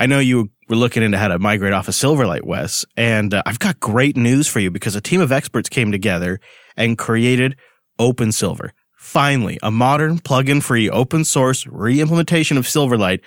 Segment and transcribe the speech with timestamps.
[0.00, 3.42] I know you were looking into how to migrate off of Silverlight, Wes, and uh,
[3.44, 6.40] I've got great news for you because a team of experts came together
[6.74, 7.54] and created
[8.00, 8.70] OpenSilver.
[8.96, 13.20] Finally, a modern, plug-in free, open source re-implementation of Silverlight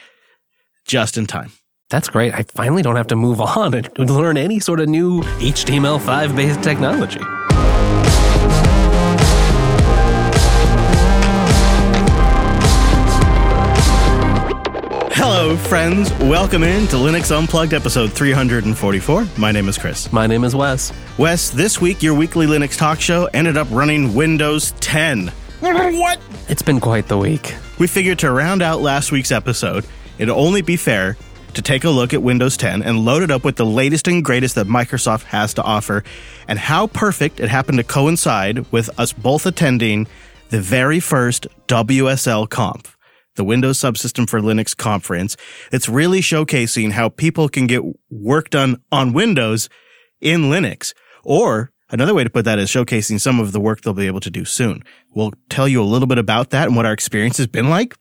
[0.84, 1.52] just in time.
[1.92, 2.34] That's great.
[2.34, 6.64] I finally don't have to move on and learn any sort of new HTML5 based
[6.64, 7.22] technology.
[15.16, 16.12] Hello, friends.
[16.14, 19.28] Welcome in to Linux Unplugged episode 344.
[19.38, 20.12] My name is Chris.
[20.12, 20.92] My name is Wes.
[21.20, 25.32] Wes, this week your weekly Linux talk show ended up running Windows 10.
[25.62, 26.20] What?
[26.50, 27.56] It's been quite the week.
[27.80, 29.86] We figured to round out last week's episode,
[30.18, 31.16] it'd only be fair
[31.54, 34.26] to take a look at Windows 10 and load it up with the latest and
[34.26, 36.04] greatest that Microsoft has to offer,
[36.48, 40.08] and how perfect it happened to coincide with us both attending
[40.50, 42.93] the very first WSL Conf,
[43.36, 45.36] the Windows Subsystem for Linux conference.
[45.72, 49.70] It's really showcasing how people can get work done on Windows
[50.22, 50.94] in Linux.
[51.24, 54.20] Or another way to put that is showcasing some of the work they'll be able
[54.22, 54.84] to do soon.
[55.16, 57.96] We'll tell you a little bit about that and what our experience has been like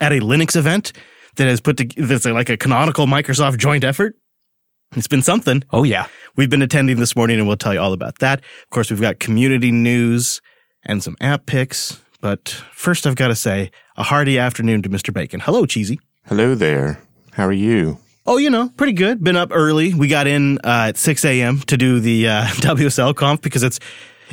[0.00, 0.92] at a Linux event
[1.36, 4.16] that has put to, that's like a canonical Microsoft joint effort.
[4.96, 5.62] It's been something.
[5.70, 6.08] Oh, yeah.
[6.36, 8.40] We've been attending this morning and we'll tell you all about that.
[8.40, 10.40] Of course, we've got community news
[10.82, 12.00] and some app picks.
[12.20, 15.12] But first, I've got to say a hearty afternoon to Mr.
[15.12, 15.40] Bacon.
[15.40, 15.98] Hello, Cheesy.
[16.26, 17.00] Hello there.
[17.32, 17.98] How are you?
[18.26, 19.24] Oh, you know, pretty good.
[19.24, 19.94] Been up early.
[19.94, 21.60] We got in uh, at 6 a.m.
[21.60, 23.80] to do the uh, WSL conf because it's,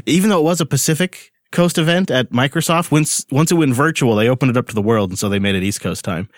[0.06, 4.16] even though it was a Pacific Coast event at Microsoft, once, once it went virtual,
[4.16, 5.12] they opened it up to the world.
[5.12, 6.30] And so they made it East Coast time.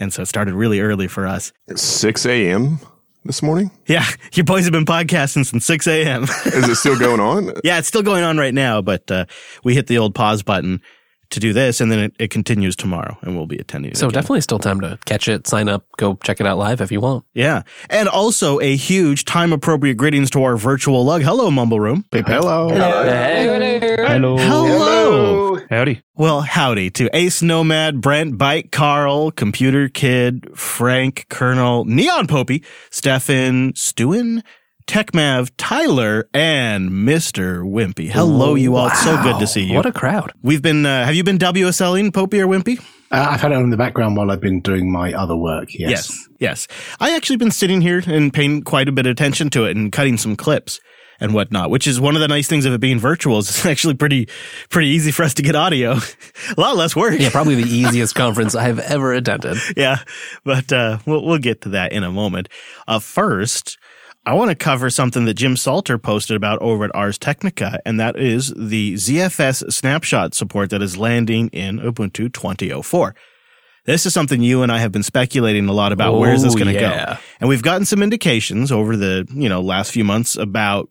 [0.00, 1.52] And so it started really early for us.
[1.76, 2.80] 6 a.m.
[3.24, 3.70] this morning?
[3.86, 6.24] Yeah, your boys have been podcasting since 6 a.m.
[6.24, 7.52] Is it still going on?
[7.64, 9.26] yeah, it's still going on right now, but uh,
[9.62, 10.80] we hit the old pause button
[11.34, 13.92] to do this, and then it, it continues tomorrow, and we'll be attending.
[13.92, 14.14] it So again.
[14.14, 17.00] definitely still time to catch it, sign up, go check it out live if you
[17.00, 17.24] want.
[17.34, 21.22] yeah, and also a huge time appropriate greetings to our virtual lug.
[21.22, 22.04] Hello, Mumble Room.
[22.12, 22.68] Hello.
[22.70, 24.36] Hello.
[24.38, 25.60] Hello.
[25.70, 26.02] Howdy.
[26.16, 33.74] Well, howdy to Ace Nomad, Brent, Bite, Carl, Computer Kid, Frank, Colonel, Neon Popey, Stefan,
[33.74, 34.42] Stewin,
[34.86, 37.62] TechMav, Tyler, and Mr.
[37.62, 38.10] Wimpy.
[38.10, 38.88] Hello, you all.
[38.88, 39.76] It's so good to see you.
[39.76, 40.32] What a crowd.
[40.42, 42.78] We've been, uh, have you been WSLing Popey or Wimpy?
[43.10, 45.72] Uh, I've had it on in the background while I've been doing my other work.
[45.72, 45.90] Yes.
[45.90, 46.28] Yes.
[46.38, 46.68] Yes.
[47.00, 49.90] I actually been sitting here and paying quite a bit of attention to it and
[49.90, 50.80] cutting some clips
[51.20, 53.64] and whatnot, which is one of the nice things of it being virtual is it's
[53.64, 54.28] actually pretty,
[54.68, 55.92] pretty easy for us to get audio.
[56.56, 57.14] a lot less work.
[57.18, 59.56] Yeah, probably the easiest conference I've ever attended.
[59.76, 60.00] yeah,
[60.44, 62.48] but uh, we'll we'll get to that in a moment.
[62.86, 63.78] Uh, first,
[64.26, 68.00] I want to cover something that Jim Salter posted about over at Ars Technica, and
[68.00, 73.14] that is the ZFS snapshot support that is landing in Ubuntu 2004.
[73.84, 76.18] This is something you and I have been speculating a lot about.
[76.18, 77.14] Where is this Oh, going to yeah.
[77.16, 77.20] go?
[77.40, 80.88] And we've gotten some indications over the you know last few months about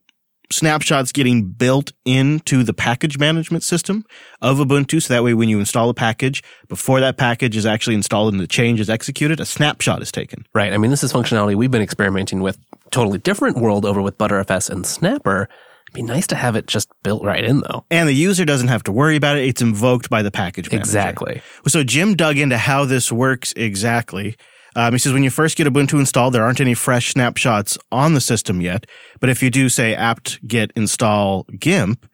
[0.51, 4.05] snapshots getting built into the package management system
[4.41, 5.01] of Ubuntu.
[5.01, 8.41] So that way, when you install a package, before that package is actually installed and
[8.41, 10.45] the change is executed, a snapshot is taken.
[10.53, 10.73] Right.
[10.73, 12.57] I mean, this is functionality we've been experimenting with
[12.91, 15.49] totally different world over with Btrfs and Snapper.
[15.87, 17.85] It'd be nice to have it just built right in though.
[17.91, 19.45] And the user doesn't have to worry about it.
[19.45, 20.81] It's invoked by the package manager.
[20.81, 21.41] Exactly.
[21.67, 24.35] So Jim dug into how this works exactly.
[24.75, 28.13] Um, he says when you first get Ubuntu installed, there aren't any fresh snapshots on
[28.13, 28.85] the system yet.
[29.19, 32.05] But if you do say apt get install GIMP,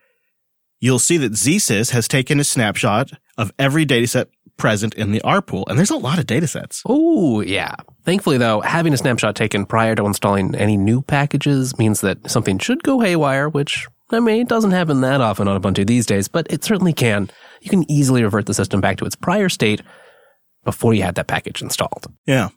[0.80, 4.28] you'll see that ZSys has taken a snapshot of every dataset
[4.58, 5.64] present in the rpool.
[5.68, 6.82] And there's a lot of datasets.
[6.86, 7.76] Oh, yeah.
[8.04, 12.60] Thankfully, though, having a snapshot taken prior to installing any new packages means that something
[12.60, 16.28] should go haywire, which, I mean, it doesn't happen that often on Ubuntu these days,
[16.28, 17.30] but it certainly can.
[17.62, 19.82] You can easily revert the system back to its prior state
[20.66, 22.08] before you had that package installed.
[22.26, 22.50] Yeah.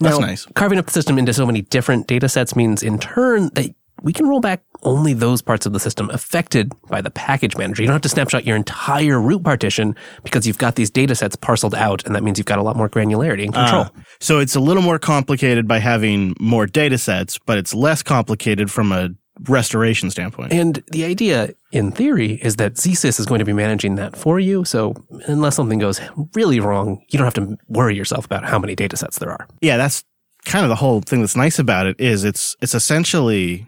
[0.00, 0.46] That's Now, nice.
[0.54, 4.12] Carving up the system into so many different data sets means, in turn, that we
[4.12, 7.82] can roll back only those parts of the system affected by the package manager.
[7.82, 11.34] You don't have to snapshot your entire root partition because you've got these data sets
[11.34, 13.84] parceled out, and that means you've got a lot more granularity and control.
[13.84, 13.90] Uh,
[14.20, 18.92] so it's a little more complicated by having more datasets, but it's less complicated from
[18.92, 19.10] a
[19.48, 20.52] restoration standpoint.
[20.52, 24.40] And the idea, in theory, is that ZSys is going to be managing that for
[24.40, 24.64] you.
[24.64, 24.94] So
[25.26, 26.00] unless something goes
[26.34, 29.46] really wrong, you don't have to worry yourself about how many data sets there are.
[29.60, 30.04] yeah, that's
[30.44, 33.66] kind of the whole thing that's nice about it is it's it's essentially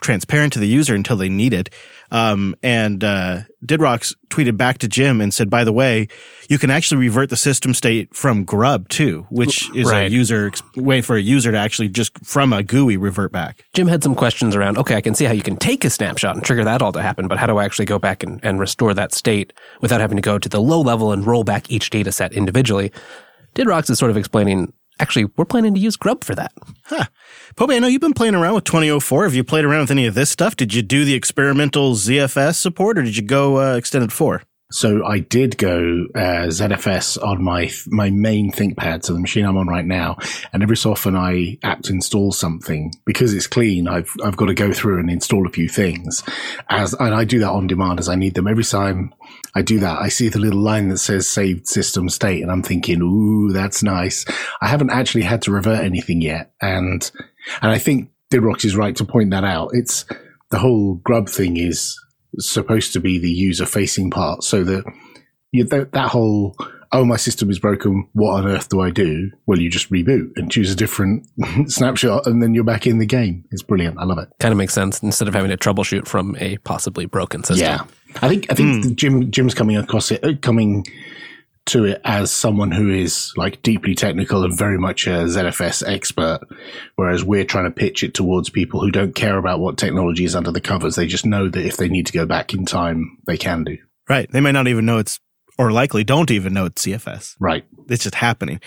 [0.00, 1.70] transparent to the user until they need it.
[2.10, 6.08] Um, and uh, Didrocks tweeted back to Jim and said, "By the way,
[6.48, 10.06] you can actually revert the system state from Grub too, which is Right.
[10.06, 13.88] a user way for a user to actually just from a GUI revert back." Jim
[13.88, 16.44] had some questions around, okay, I can see how you can take a snapshot and
[16.44, 18.94] trigger that all to happen, but how do I actually go back and, and restore
[18.94, 19.52] that state
[19.82, 22.90] without having to go to the low level and roll back each data set individually?
[23.54, 26.52] Didrocks is sort of explaining actually, we're planning to use Grub for that.
[26.84, 27.06] Huh.
[27.56, 29.24] Pope, I know you've been playing around with 2004.
[29.24, 30.56] Have you played around with any of this stuff?
[30.56, 34.42] Did you do the experimental ZFS support or did you go uh, extended 4?
[34.70, 39.56] So I did go uh, ZFS on my my main ThinkPad, so the machine I'm
[39.56, 40.18] on right now.
[40.52, 43.88] And every so often I apt install something because it's clean.
[43.88, 46.22] I've I've got to go through and install a few things,
[46.68, 48.46] as and I do that on demand as I need them.
[48.46, 49.14] Every time
[49.54, 52.62] I do that, I see the little line that says saved system state, and I'm
[52.62, 54.26] thinking, ooh, that's nice.
[54.60, 57.10] I haven't actually had to revert anything yet, and
[57.62, 59.70] and I think Didrocks is right to point that out.
[59.72, 60.04] It's
[60.50, 61.98] the whole grub thing is
[62.38, 64.84] supposed to be the user facing part so that
[65.52, 66.56] you, that, that whole
[66.92, 69.30] oh my system is broken what on earth do i do?
[69.46, 71.26] Well you just reboot and choose a different
[71.70, 73.44] snapshot and then you're back in the game.
[73.50, 73.98] It's brilliant.
[73.98, 74.28] I love it.
[74.40, 77.66] Kind of makes sense instead of having to troubleshoot from a possibly broken system.
[77.66, 77.84] yeah.
[78.22, 80.86] I think i think jim jim's coming across it uh, coming
[81.68, 86.40] to it as someone who is like deeply technical and very much a ZFS expert,
[86.96, 90.34] whereas we're trying to pitch it towards people who don't care about what technology is
[90.34, 90.96] under the covers.
[90.96, 93.78] They just know that if they need to go back in time, they can do.
[94.08, 94.30] Right.
[94.30, 95.20] They may not even know it's,
[95.58, 97.36] or likely don't even know it's ZFS.
[97.38, 97.64] Right.
[97.88, 98.60] It's just happening.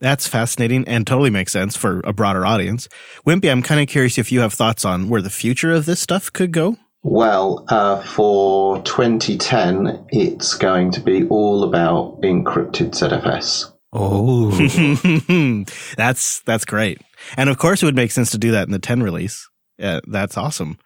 [0.00, 2.88] That's fascinating and totally makes sense for a broader audience.
[3.26, 6.00] Wimpy, I'm kind of curious if you have thoughts on where the future of this
[6.00, 6.76] stuff could go.
[7.02, 13.72] Well, uh, for 2010, it's going to be all about encrypted ZFS.
[13.92, 14.50] Oh,
[15.96, 17.00] that's that's great,
[17.36, 19.48] and of course it would make sense to do that in the 10 release.
[19.78, 20.78] Yeah, that's awesome.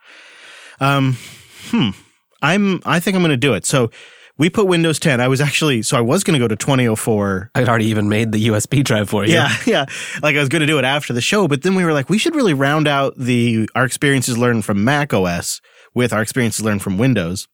[0.78, 1.16] Um,
[1.70, 1.90] hmm.
[2.42, 2.80] I'm.
[2.84, 3.64] I think I'm going to do it.
[3.66, 3.90] So
[4.38, 5.20] we put Windows 10.
[5.20, 5.82] I was actually.
[5.82, 9.08] So I was going to go to 2004 I'd already even made the USB drive
[9.08, 9.34] for you.
[9.34, 9.86] Yeah, yeah.
[10.22, 12.08] Like I was going to do it after the show, but then we were like,
[12.08, 15.60] we should really round out the our experiences learned from Mac OS
[15.94, 17.48] with our experiences learned from Windows.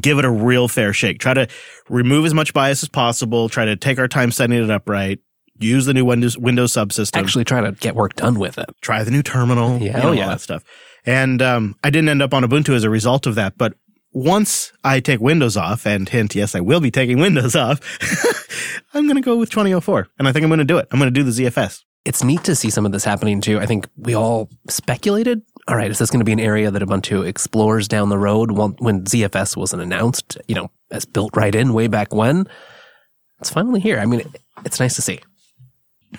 [0.00, 1.20] Give it a real fair shake.
[1.20, 1.48] Try to
[1.88, 3.48] remove as much bias as possible.
[3.48, 5.20] Try to take our time setting it up right.
[5.60, 7.16] Use the new Windows Windows subsystem.
[7.16, 8.66] Actually, try to get work done with it.
[8.80, 9.78] try the new terminal.
[9.78, 10.22] Yeah, you know, oh, yeah.
[10.24, 10.64] all that stuff.
[11.04, 13.56] And um, I didn't end up on Ubuntu as a result of that.
[13.56, 13.74] But
[14.12, 17.80] once I take Windows off, and hint, yes, I will be taking Windows off.
[18.94, 20.88] I'm going to go with 2004, and I think I'm going to do it.
[20.90, 21.84] I'm going to do the ZFS.
[22.04, 23.58] It's neat to see some of this happening too.
[23.58, 25.42] I think we all speculated.
[25.68, 28.52] All right, is this going to be an area that Ubuntu explores down the road
[28.52, 30.38] when, when ZFS wasn't announced?
[30.48, 32.48] You know, as built right in way back when.
[33.38, 33.98] It's finally here.
[33.98, 35.20] I mean, it, it's nice to see.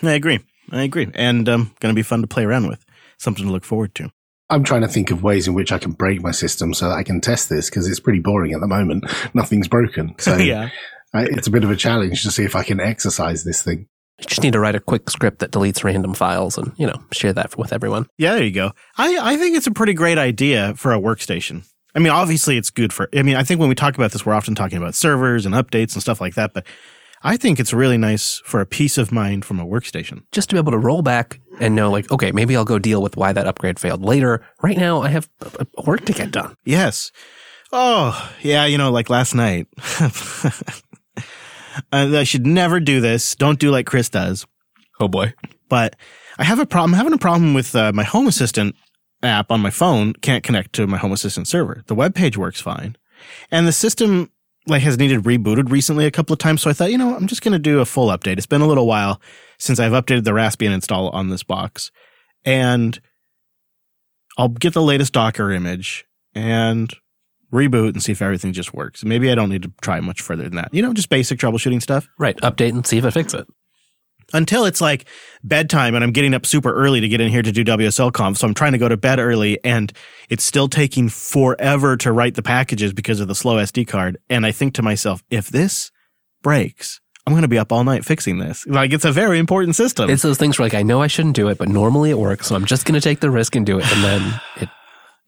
[0.03, 0.39] I agree.
[0.71, 1.07] I agree.
[1.15, 2.85] And um, going to be fun to play around with.
[3.17, 4.11] Something to look forward to.
[4.51, 6.95] I'm trying to think of ways in which I can break my system so that
[6.95, 9.05] I can test this because it's pretty boring at the moment.
[9.33, 10.13] Nothing's broken.
[10.19, 10.69] So yeah.
[11.11, 13.87] I, it's a bit of a challenge to see if I can exercise this thing.
[14.19, 17.01] You just need to write a quick script that deletes random files and, you know,
[17.11, 18.07] share that with everyone.
[18.17, 18.71] Yeah, there you go.
[18.97, 21.63] I, I think it's a pretty great idea for a workstation.
[21.95, 24.25] I mean, obviously it's good for, I mean, I think when we talk about this,
[24.25, 26.65] we're often talking about servers and updates and stuff like that, but
[27.21, 30.23] I think it's really nice for a peace of mind from a workstation.
[30.31, 33.01] Just to be able to roll back and know, like, okay, maybe I'll go deal
[33.01, 34.45] with why that upgrade failed later.
[34.61, 35.29] Right now, I have
[35.85, 36.55] work to get done.
[36.63, 37.11] Yes.
[37.71, 39.67] Oh, yeah, you know, like last night.
[41.91, 43.35] Uh, I should never do this.
[43.35, 44.45] Don't do like Chris does.
[44.99, 45.33] Oh boy.
[45.69, 45.95] But
[46.37, 48.75] I have a problem, I'm having a problem with uh, my Home Assistant
[49.21, 51.83] app on my phone can't connect to my Home Assistant server.
[51.87, 52.95] The web page works fine.
[53.51, 54.31] And the system
[54.67, 56.61] like has needed rebooted recently a couple of times.
[56.61, 58.37] So I thought, you know, I'm just going to do a full update.
[58.37, 59.19] It's been a little while
[59.57, 61.91] since I've updated the Raspbian install on this box.
[62.45, 62.99] And
[64.37, 66.93] I'll get the latest Docker image and
[67.51, 69.03] reboot and see if everything just works.
[69.03, 70.73] Maybe I don't need to try much further than that.
[70.73, 72.37] You know, just basic troubleshooting stuff Right.
[72.37, 73.47] Update and see if it fixes it.
[74.33, 75.05] until it's like
[75.43, 78.37] bedtime and I'm getting up super early to get in here to do WSL conf.
[78.37, 79.91] So I'm trying to go to bed early and
[80.29, 84.17] it's still taking forever to write the packages because of the slow SD card.
[84.29, 85.91] And I think to myself, if this
[86.43, 88.65] breaks, I'm going to be up all night fixing this.
[88.67, 90.09] Like it's a very important system.
[90.09, 92.47] It's those things where, like, I know I shouldn't do it, but normally it works.
[92.47, 93.91] So I'm just going to take the risk and do it.
[93.91, 94.69] And then it,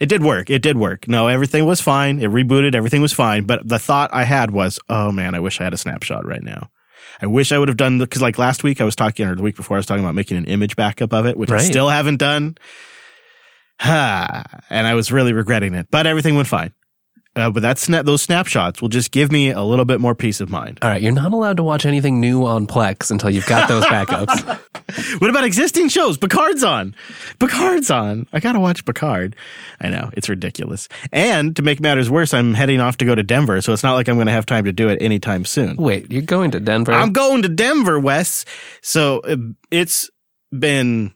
[0.02, 0.50] It did work.
[0.50, 1.08] It did work.
[1.08, 2.20] No, everything was fine.
[2.20, 2.74] It rebooted.
[2.74, 3.44] Everything was fine.
[3.44, 6.42] But the thought I had was, oh man, I wish I had a snapshot right
[6.42, 6.72] now.
[7.22, 9.36] I wish I would have done the, cause like last week I was talking, or
[9.36, 11.60] the week before I was talking about making an image backup of it, which I
[11.60, 12.58] still haven't done.
[13.80, 16.74] Ha, and I was really regretting it, but everything went fine.
[17.36, 20.42] Uh, but that sna- those snapshots will just give me a little bit more peace
[20.42, 20.80] of mind.
[20.82, 23.86] all right, you're not allowed to watch anything new on Plex until you've got those
[23.86, 24.60] backups.
[25.20, 26.18] What about existing shows?
[26.18, 26.96] Picard's on.
[27.40, 28.28] Picard's on.
[28.34, 29.36] I gotta watch Picard.
[29.80, 30.90] I know it's ridiculous.
[31.14, 33.94] And to make matters worse, I'm heading off to go to Denver, so it's not
[33.94, 35.78] like I'm gonna have time to do it anytime soon.
[35.78, 36.92] Wait, you're going to Denver?
[36.92, 38.44] I'm going to Denver, Wes.
[38.82, 39.38] So uh,
[39.70, 40.10] it's
[40.58, 41.14] been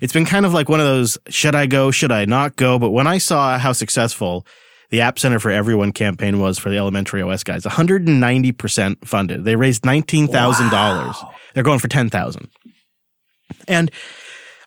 [0.00, 2.78] it's been kind of like one of those should I go, should I not go?
[2.78, 4.46] But when I saw how successful
[4.90, 9.44] the App Center for Everyone campaign was for the elementary OS guys, 190% funded.
[9.44, 11.32] They raised $19,000.
[11.54, 12.48] They're going for 10,000.
[13.66, 13.90] And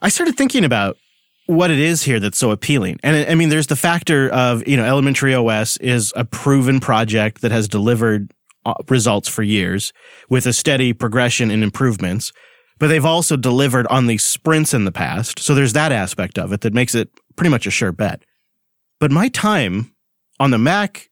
[0.01, 0.97] I started thinking about
[1.47, 2.99] what it is here that's so appealing.
[3.03, 7.41] And I mean, there's the factor of, you know, Elementary OS is a proven project
[7.41, 8.31] that has delivered
[8.65, 9.91] uh, results for years
[10.29, 12.31] with a steady progression and improvements.
[12.79, 15.39] But they've also delivered on these sprints in the past.
[15.39, 18.23] So there's that aspect of it that makes it pretty much a sure bet.
[18.99, 19.91] But my time
[20.41, 21.07] on the Mac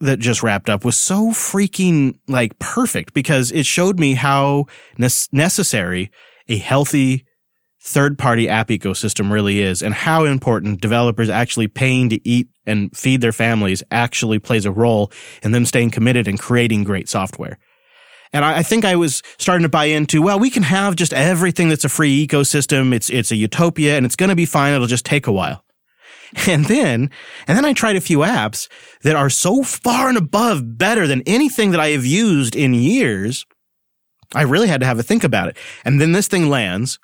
[0.00, 4.64] that just wrapped up was so freaking like perfect because it showed me how
[4.96, 6.10] ne- necessary
[6.48, 7.26] a healthy
[7.82, 12.96] third party app ecosystem really is and how important developers actually paying to eat and
[12.96, 15.12] feed their families actually plays a role
[15.42, 17.58] in them staying committed and creating great software.
[18.32, 21.12] And I, I think I was starting to buy into, well, we can have just
[21.12, 22.94] everything that's a free ecosystem.
[22.94, 24.72] It's, it's a utopia and it's going to be fine.
[24.72, 25.62] It'll just take a while.
[26.48, 27.10] And then,
[27.46, 28.68] and then I tried a few apps
[29.02, 33.44] that are so far and above better than anything that I have used in years.
[34.34, 35.58] I really had to have a think about it.
[35.84, 36.98] And then this thing lands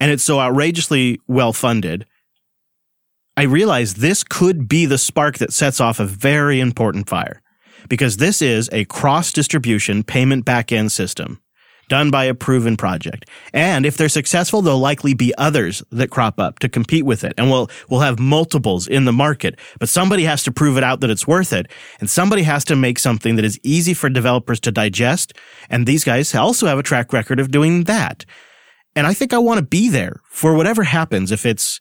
[0.00, 2.06] and it's so outrageously well funded.
[3.36, 7.42] I realized this could be the spark that sets off a very important fire
[7.88, 11.40] because this is a cross distribution payment backend system
[11.88, 13.28] done by a proven project.
[13.52, 17.34] And if they're successful, there'll likely be others that crop up to compete with it.
[17.36, 21.00] And we'll, we'll have multiples in the market, but somebody has to prove it out
[21.00, 21.66] that it's worth it.
[22.00, 25.34] And somebody has to make something that is easy for developers to digest.
[25.70, 28.24] And these guys also have a track record of doing that.
[28.96, 31.32] And I think I want to be there for whatever happens.
[31.32, 31.80] If it's,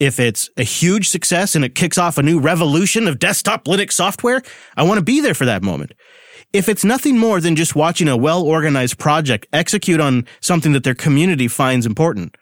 [0.00, 3.92] if it's a huge success and it kicks off a new revolution of desktop Linux
[3.92, 4.42] software,
[4.76, 5.92] I want to be there for that moment.
[6.52, 10.82] If it's nothing more than just watching a well organized project execute on something that
[10.82, 12.36] their community finds important,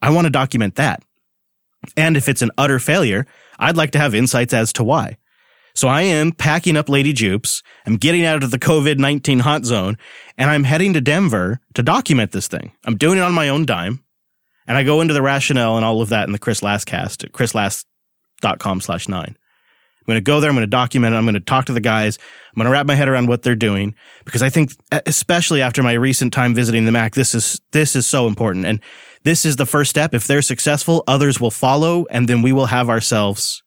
[0.00, 1.02] I want to document that.
[1.96, 3.26] And if it's an utter failure,
[3.58, 5.16] I'd like to have insights as to why.
[5.74, 7.62] So I am packing up Lady Jupes.
[7.86, 9.96] I'm getting out of the COVID-19 hot zone
[10.36, 12.72] and I'm heading to Denver to document this thing.
[12.84, 14.04] I'm doing it on my own dime.
[14.66, 17.24] And I go into the rationale and all of that in the Chris Last cast
[17.24, 19.36] at chrislas.com slash nine.
[20.02, 20.50] I'm going to go there.
[20.50, 21.18] I'm going to document it.
[21.18, 22.18] I'm going to talk to the guys.
[22.50, 23.94] I'm going to wrap my head around what they're doing
[24.24, 24.72] because I think,
[25.06, 28.66] especially after my recent time visiting the Mac, this is, this is so important.
[28.66, 28.80] And
[29.22, 30.12] this is the first step.
[30.12, 33.62] If they're successful, others will follow and then we will have ourselves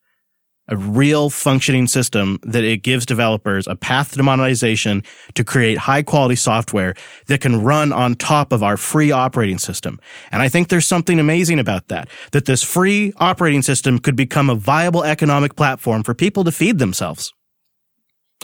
[0.67, 5.03] a real functioning system that it gives developers a path to monetization
[5.35, 6.95] to create high quality software
[7.27, 9.99] that can run on top of our free operating system.
[10.31, 14.49] And I think there's something amazing about that, that this free operating system could become
[14.49, 17.31] a viable economic platform for people to feed themselves.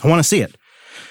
[0.04, 0.56] I want to see it.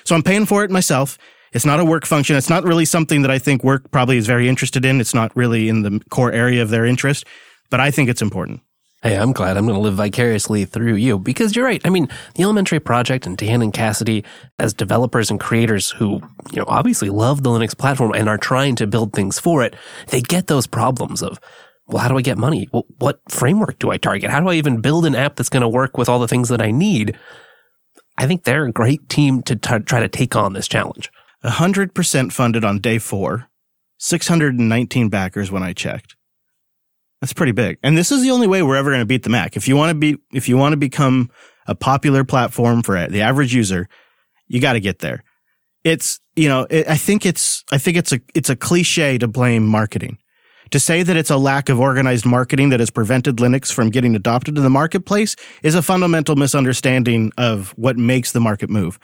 [0.03, 1.17] So I'm paying for it myself.
[1.53, 2.37] It's not a work function.
[2.37, 5.01] It's not really something that I think work probably is very interested in.
[5.01, 7.25] It's not really in the core area of their interest,
[7.69, 8.61] but I think it's important.
[9.03, 11.81] Hey, I'm glad I'm going to live vicariously through you because you're right.
[11.83, 14.23] I mean, the Elementary Project and Dan and Cassidy
[14.59, 18.75] as developers and creators who, you know, obviously love the Linux platform and are trying
[18.75, 19.75] to build things for it,
[20.09, 21.39] they get those problems of,
[21.87, 22.69] well, how do I get money?
[22.71, 24.29] Well, what framework do I target?
[24.29, 26.49] How do I even build an app that's going to work with all the things
[26.49, 27.17] that I need?
[28.19, 31.09] I think they're a great team to t- try to take on this challenge.
[31.43, 33.47] 100% funded on day four,
[33.97, 36.15] 619 backers when I checked.
[37.21, 37.77] That's pretty big.
[37.83, 39.55] And this is the only way we're ever going to beat the Mac.
[39.55, 41.29] If you want to be, if you want to become
[41.67, 43.87] a popular platform for the average user,
[44.47, 45.23] you got to get there.
[45.83, 49.27] It's, you know, it, I think it's, I think it's a, it's a cliche to
[49.27, 50.17] blame marketing.
[50.71, 54.15] To say that it's a lack of organized marketing that has prevented Linux from getting
[54.15, 58.97] adopted in the marketplace is a fundamental misunderstanding of what makes the market move.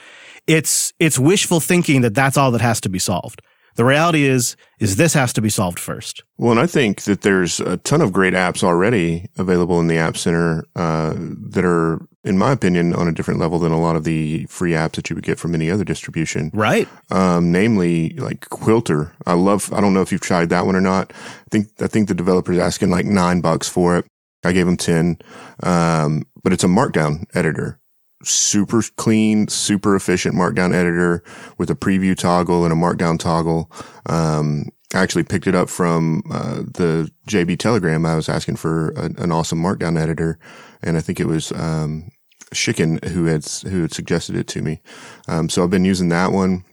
[0.48, 3.42] It's, it's wishful thinking that that's all that has to be solved.
[3.78, 6.24] The reality is, is this has to be solved first.
[6.40, 9.98] Well, and I think that there's a ton of great apps already available in the
[9.98, 13.96] App Center uh, that are, in my opinion, on a different level than a lot
[13.96, 16.50] of the free apps that you would get from any other distribution.
[16.56, 16.88] Right.
[17.12, 19.12] Um, namely, like Quilter.
[19.28, 19.72] I love.
[19.72, 21.14] I don't know if you've tried that one or not.
[21.14, 24.06] I think I think the developer's asking like nine bucks for it.
[24.44, 25.20] I gave him ten,
[25.62, 27.80] um, but it's a Markdown editor
[28.24, 31.24] super clean, super efficient markdown editor
[31.58, 33.72] with a preview toggle and a markdown toggle.
[34.08, 38.06] Um, I actually picked it up from uh, the JB Telegram.
[38.06, 40.40] I was asking for an awesome markdown editor,
[40.82, 42.10] and I think it was um,
[42.52, 44.82] who had who had suggested it to me.
[45.28, 46.64] Um, so I've been using that one.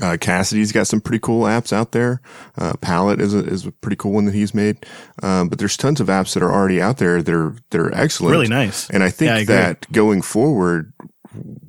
[0.00, 2.20] Uh, Cassidy's got some pretty cool apps out there.
[2.56, 4.84] Uh, Palette is a, is a pretty cool one that he's made.
[5.22, 7.94] Um, but there's tons of apps that are already out there that are, that are
[7.94, 8.32] excellent.
[8.32, 8.88] Really nice.
[8.90, 10.92] And I think Yeah, I that going forward,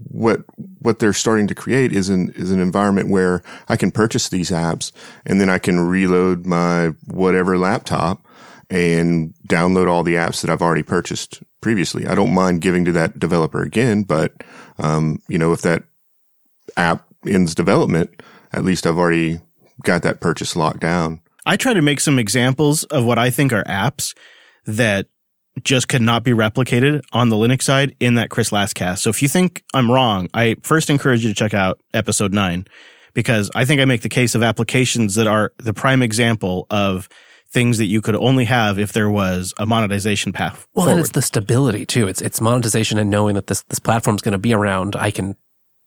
[0.07, 0.43] what,
[0.79, 4.49] what they're starting to create is an, is an environment where I can purchase these
[4.49, 4.93] apps
[5.25, 8.25] and then I can reload my whatever laptop
[8.69, 12.07] and download all the apps that I've already purchased previously.
[12.07, 14.33] I don't mind giving to that developer again, but,
[14.77, 15.83] um, you know, if that
[16.77, 18.21] app ends development,
[18.53, 19.39] at least I've already
[19.83, 21.21] got that purchase locked down.
[21.45, 24.15] I try to make some examples of what I think are apps
[24.65, 25.07] that
[25.63, 29.03] just could not be replicated on the Linux side in that Chris Last cast.
[29.03, 32.65] So if you think I'm wrong, I first encourage you to check out episode nine
[33.13, 37.07] because I think I make the case of applications that are the prime example of
[37.49, 40.67] things that you could only have if there was a monetization path.
[40.73, 40.91] Well, forward.
[40.91, 42.07] and it's the stability too.
[42.07, 44.95] It's it's monetization and knowing that this this platform's going to be around.
[44.97, 45.35] I can I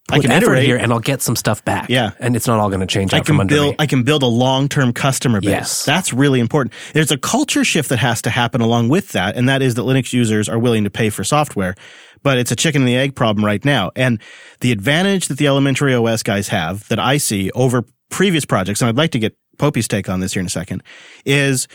[0.08, 0.64] put can effort iterate.
[0.64, 1.88] here and I'll get some stuff back.
[1.88, 2.12] Yeah.
[2.18, 3.76] and it's not all going to change I can under build.
[3.78, 5.50] I can build a long-term customer base.
[5.50, 5.84] Yes.
[5.84, 6.74] That's really important.
[6.94, 9.82] There's a culture shift that has to happen along with that, and that is that
[9.82, 11.74] Linux users are willing to pay for software.
[12.22, 13.92] But it's a chicken and the egg problem right now.
[13.94, 14.20] And
[14.60, 18.88] the advantage that the elementary OS guys have that I see over previous projects, and
[18.88, 20.82] I'd like to get Popey's take on this here in a second,
[21.24, 21.68] is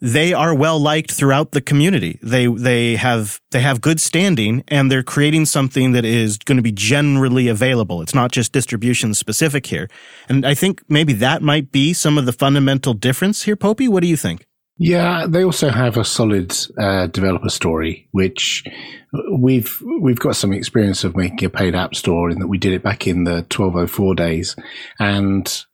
[0.00, 2.18] they are well liked throughout the community.
[2.22, 6.62] They they have they have good standing and they're creating something that is going to
[6.62, 8.02] be generally available.
[8.02, 9.88] It's not just distribution specific here.
[10.28, 13.88] And I think maybe that might be some of the fundamental difference here, Popey.
[13.88, 14.46] What do you think?
[14.78, 18.62] Yeah, they also have a solid uh, developer story, which
[19.38, 22.74] we've we've got some experience of making a paid app store in that we did
[22.74, 24.54] it back in the 1204 days,
[24.98, 25.64] and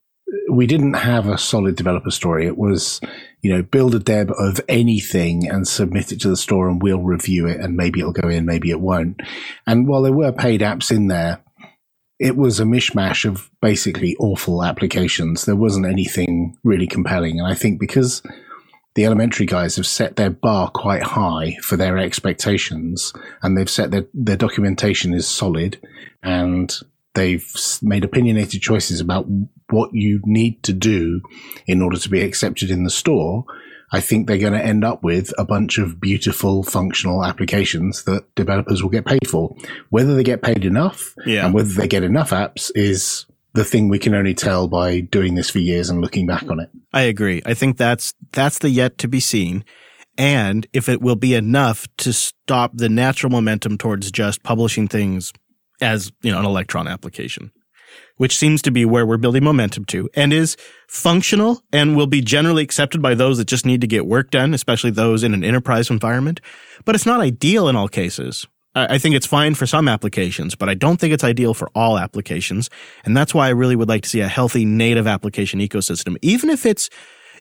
[0.51, 2.47] we didn't have a solid developer story.
[2.47, 3.01] It was,
[3.43, 7.03] you know, build a deb of anything and submit it to the store, and we'll
[7.03, 9.21] review it, and maybe it'll go in, maybe it won't.
[9.67, 11.41] And while there were paid apps in there,
[12.19, 15.45] it was a mishmash of basically awful applications.
[15.45, 18.23] There wasn't anything really compelling, and I think because
[18.95, 23.91] the elementary guys have set their bar quite high for their expectations and they've set
[23.91, 25.81] their, their documentation is solid
[26.23, 26.79] and
[27.15, 27.51] they've
[27.83, 29.27] made opinionated choices about
[29.71, 31.21] what you need to do
[31.67, 33.45] in order to be accepted in the store.
[33.95, 38.25] I think they're going to end up with a bunch of beautiful functional applications that
[38.35, 39.55] developers will get paid for.
[39.91, 41.45] Whether they get paid enough Yeah.
[41.45, 45.35] and whether they get enough apps is the thing we can only tell by doing
[45.35, 46.71] this for years and looking back on it.
[46.95, 47.43] I agree.
[47.45, 49.63] I think that's that's the yet to be seen.
[50.17, 55.33] And if it will be enough to stop the natural momentum towards just publishing things
[55.83, 57.51] as, you know, an Electron application,
[58.17, 60.57] which seems to be where we're building momentum to and is
[60.89, 64.55] functional and will be generally accepted by those that just need to get work done,
[64.55, 66.41] especially those in an enterprise environment.
[66.85, 68.47] But it's not ideal in all cases.
[68.75, 71.99] I think it's fine for some applications, but I don't think it's ideal for all
[71.99, 72.71] applications.
[73.05, 76.49] And that's why I really would like to see a healthy native application ecosystem, even
[76.49, 76.89] if it's,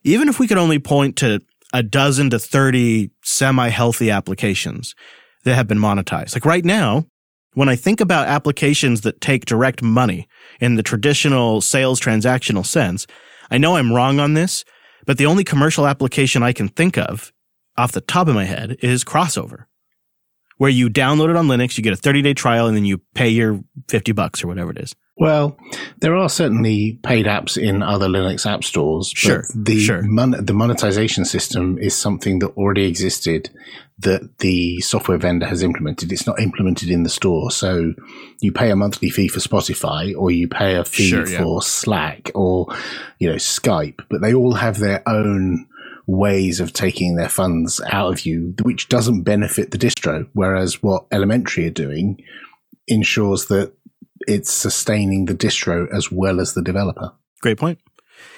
[0.04, 1.40] even if we could only point to
[1.74, 4.94] a dozen to 30 semi healthy applications
[5.46, 6.36] that have been monetized.
[6.36, 7.06] Like right now,
[7.54, 10.28] when I think about applications that take direct money
[10.60, 13.08] in the traditional sales transactional sense,
[13.50, 14.64] I know I'm wrong on this,
[15.06, 17.34] but the only commercial application I can think of
[17.78, 19.66] off the top of my head is Crossover,
[20.58, 23.02] where you download it on Linux, you get a 30 day trial, and then you
[23.16, 24.96] pay your 50 bucks or whatever it is.
[25.22, 25.56] Well,
[26.00, 29.12] there are certainly paid apps in other Linux app stores.
[29.14, 30.02] But Sure, the sure.
[30.02, 33.52] Mon- the monetization system is something that already existed
[34.00, 36.12] that the software vendor has implemented.
[36.12, 37.94] It's not implemented in the store, so
[38.40, 41.38] you pay a monthly fee for Spotify, or you pay a fee Sure, yeah.
[41.38, 42.66] for Slack, or
[43.20, 44.00] you know Skype.
[44.10, 45.68] But they all have their own
[46.08, 50.28] ways of taking their funds out of you, which doesn't benefit the distro.
[50.34, 52.24] Whereas what Elementary are doing
[52.88, 53.72] ensures that
[54.28, 57.12] it's sustaining the distro as well as the developer.
[57.42, 57.80] Great point.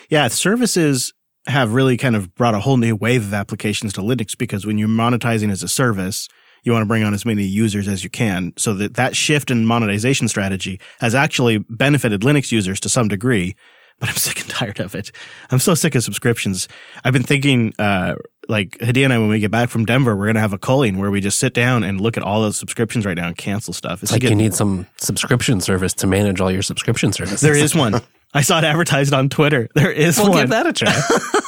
[0.10, 1.14] Yeah, services
[1.48, 4.78] have really kind of brought a whole new wave of applications to Linux because when
[4.78, 6.30] you're monetizing as a service,
[6.64, 8.54] you want to bring on as many users as you can.
[8.58, 13.56] So that that shift in monetization strategy has actually benefited Linux users to some degree,
[14.00, 15.12] but I'm sick and tired of it.
[15.52, 16.68] I'm so sick of subscriptions.
[17.04, 18.16] I've been thinking, uh,
[18.50, 20.58] like Hadi and I, when we get back from Denver, we're going to have a
[20.58, 23.38] culling where we just sit down and look at all those subscriptions right now and
[23.38, 24.04] cancel stuff.
[24.04, 27.42] It's like you need some subscription service to manage all your subscription services.
[27.42, 28.02] there is one.
[28.34, 29.70] I saw it advertised on Twitter.
[29.76, 30.30] There is one.
[30.30, 30.44] We'll one.
[30.44, 31.40] give that a try.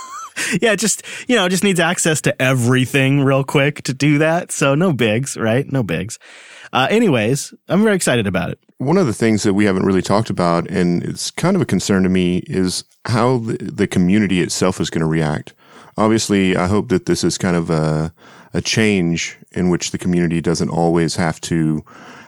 [0.62, 4.52] yeah, just you know, just needs access to everything real quick to do that.
[4.52, 5.70] So no bigs, right?
[5.72, 6.20] No bigs.
[6.74, 8.60] Uh, anyways, I'm very excited about it.
[8.78, 11.66] One of the things that we haven't really talked about, and it's kind of a
[11.66, 15.54] concern to me, is how the, the community itself is going to react.
[15.98, 18.14] Obviously, I hope that this is kind of a,
[18.54, 21.84] a change in which the community doesn't always have to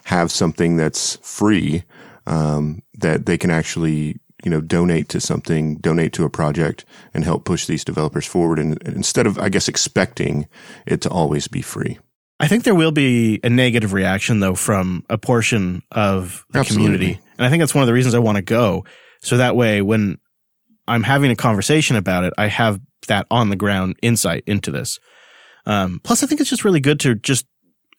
[0.05, 1.83] have something that's free,
[2.25, 7.23] um, that they can actually, you know, donate to something, donate to a project and
[7.23, 8.57] help push these developers forward.
[8.57, 10.47] And instead of, I guess, expecting
[10.85, 11.99] it to always be free.
[12.39, 16.85] I think there will be a negative reaction though from a portion of the Absolutely.
[16.85, 18.85] community, and I think that's one of the reasons I want to go.
[19.21, 20.19] So that way, when
[20.87, 24.99] I'm having a conversation about it, I have that on the ground insight into this.
[25.65, 27.45] Um, plus, I think it's just really good to just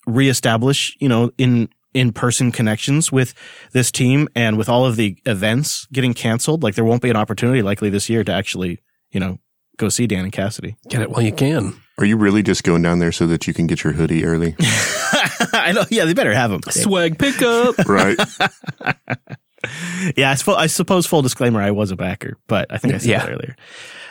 [0.06, 3.34] reestablish, you know, in in person connections with
[3.72, 6.62] this team and with all of the events getting canceled.
[6.62, 8.80] Like there won't be an opportunity likely this year to actually,
[9.10, 9.38] you know,
[9.78, 10.76] go see Dan and Cassidy.
[10.88, 11.74] Get it while you can.
[11.98, 14.54] Are you really just going down there so that you can get your hoodie early?
[14.60, 15.84] I know.
[15.90, 16.60] Yeah, they better have them.
[16.70, 17.78] Swag pickup.
[17.88, 18.18] right.
[20.16, 23.10] Yeah, I, I suppose full disclaimer, I was a backer, but I think I said
[23.10, 23.18] Yeah.
[23.26, 23.56] that earlier.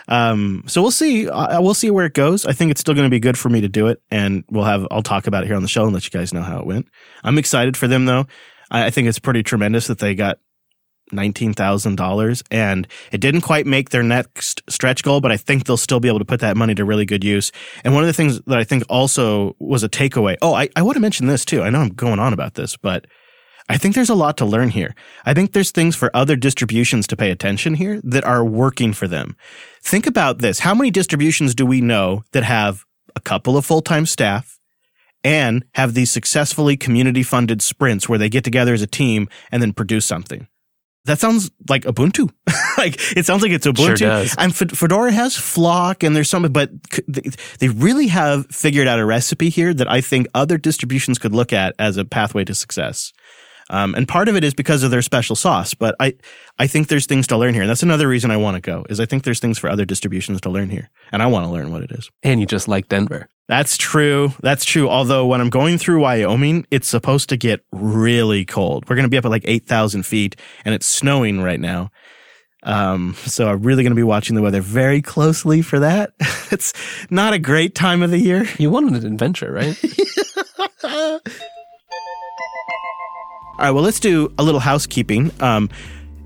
[0.08, 1.28] Um, so we'll see.
[1.28, 2.46] Uh, we'll see where it goes.
[2.46, 4.64] I think it's still going to be good for me to do it, and we'll
[4.64, 4.86] have.
[4.90, 6.66] I'll talk about it here on the show and let you guys know how it
[6.66, 6.88] went.
[7.24, 8.26] I'm excited for them though.
[8.70, 10.38] I, I think it's pretty tremendous that they got
[11.12, 15.64] nineteen thousand dollars, and it didn't quite make their next stretch goal, but I think
[15.66, 17.52] they'll still be able to put that money to really good use.
[17.84, 20.36] And one of the things that I think also was a takeaway.
[20.40, 21.62] Oh, I, I want to mention this too.
[21.62, 23.06] I know I'm going on about this, but
[23.68, 24.94] I think there's a lot to learn here.
[25.26, 29.06] I think there's things for other distributions to pay attention here that are working for
[29.06, 29.36] them.
[29.82, 30.60] Think about this.
[30.60, 34.58] How many distributions do we know that have a couple of full-time staff
[35.22, 39.60] and have these successfully community funded sprints where they get together as a team and
[39.60, 40.48] then produce something?
[41.04, 42.30] That sounds like Ubuntu.
[42.78, 43.86] like it sounds like it's Ubuntu.
[43.86, 44.34] Sure does.
[44.36, 46.70] And Fed- Fedora has Flock and there's some, but
[47.58, 51.52] they really have figured out a recipe here that I think other distributions could look
[51.52, 53.12] at as a pathway to success.
[53.70, 56.14] Um, and part of it is because of their special sauce, but I,
[56.58, 57.62] I think there's things to learn here.
[57.62, 59.84] And that's another reason I want to go is I think there's things for other
[59.84, 60.90] distributions to learn here.
[61.12, 62.10] And I want to learn what it is.
[62.22, 63.28] and you just like Denver.
[63.48, 64.34] That's true.
[64.42, 64.88] That's true.
[64.90, 68.88] Although when I'm going through Wyoming, it's supposed to get really cold.
[68.88, 71.90] We're going to be up at like 8,000 feet and it's snowing right now.
[72.64, 76.12] Um, so I'm really going to be watching the weather very closely for that.
[76.50, 76.72] it's
[77.08, 78.46] not a great time of the year.
[78.58, 79.80] You wanted an adventure, right?
[83.58, 85.32] All right, well, let's do a little housekeeping.
[85.40, 85.68] Um,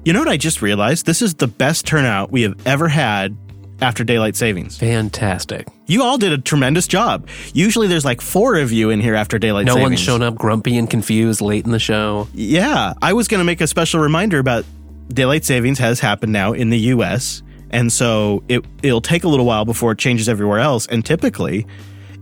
[0.04, 1.06] you know what I just realized?
[1.06, 3.34] This is the best turnout we have ever had
[3.80, 4.76] after daylight savings.
[4.76, 5.66] Fantastic.
[5.86, 7.26] You all did a tremendous job.
[7.54, 9.76] Usually there's like four of you in here after daylight savings.
[9.76, 9.90] No savings.
[9.92, 12.28] one's shown up grumpy and confused late in the show.
[12.34, 14.66] Yeah, I was going to make a special reminder about
[15.08, 17.42] daylight savings has happened now in the US.
[17.70, 21.66] And so it it'll take a little while before it changes everywhere else and typically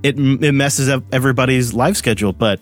[0.04, 2.60] it it messes up everybody's life schedule, but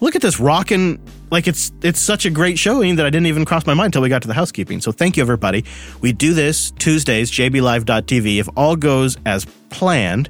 [0.00, 3.44] look at this rocking like it's it's such a great showing that I didn't even
[3.44, 4.80] cross my mind until we got to the housekeeping.
[4.80, 5.64] So thank you everybody.
[6.00, 10.28] We do this Tuesdays jblive.tv if all goes as planned.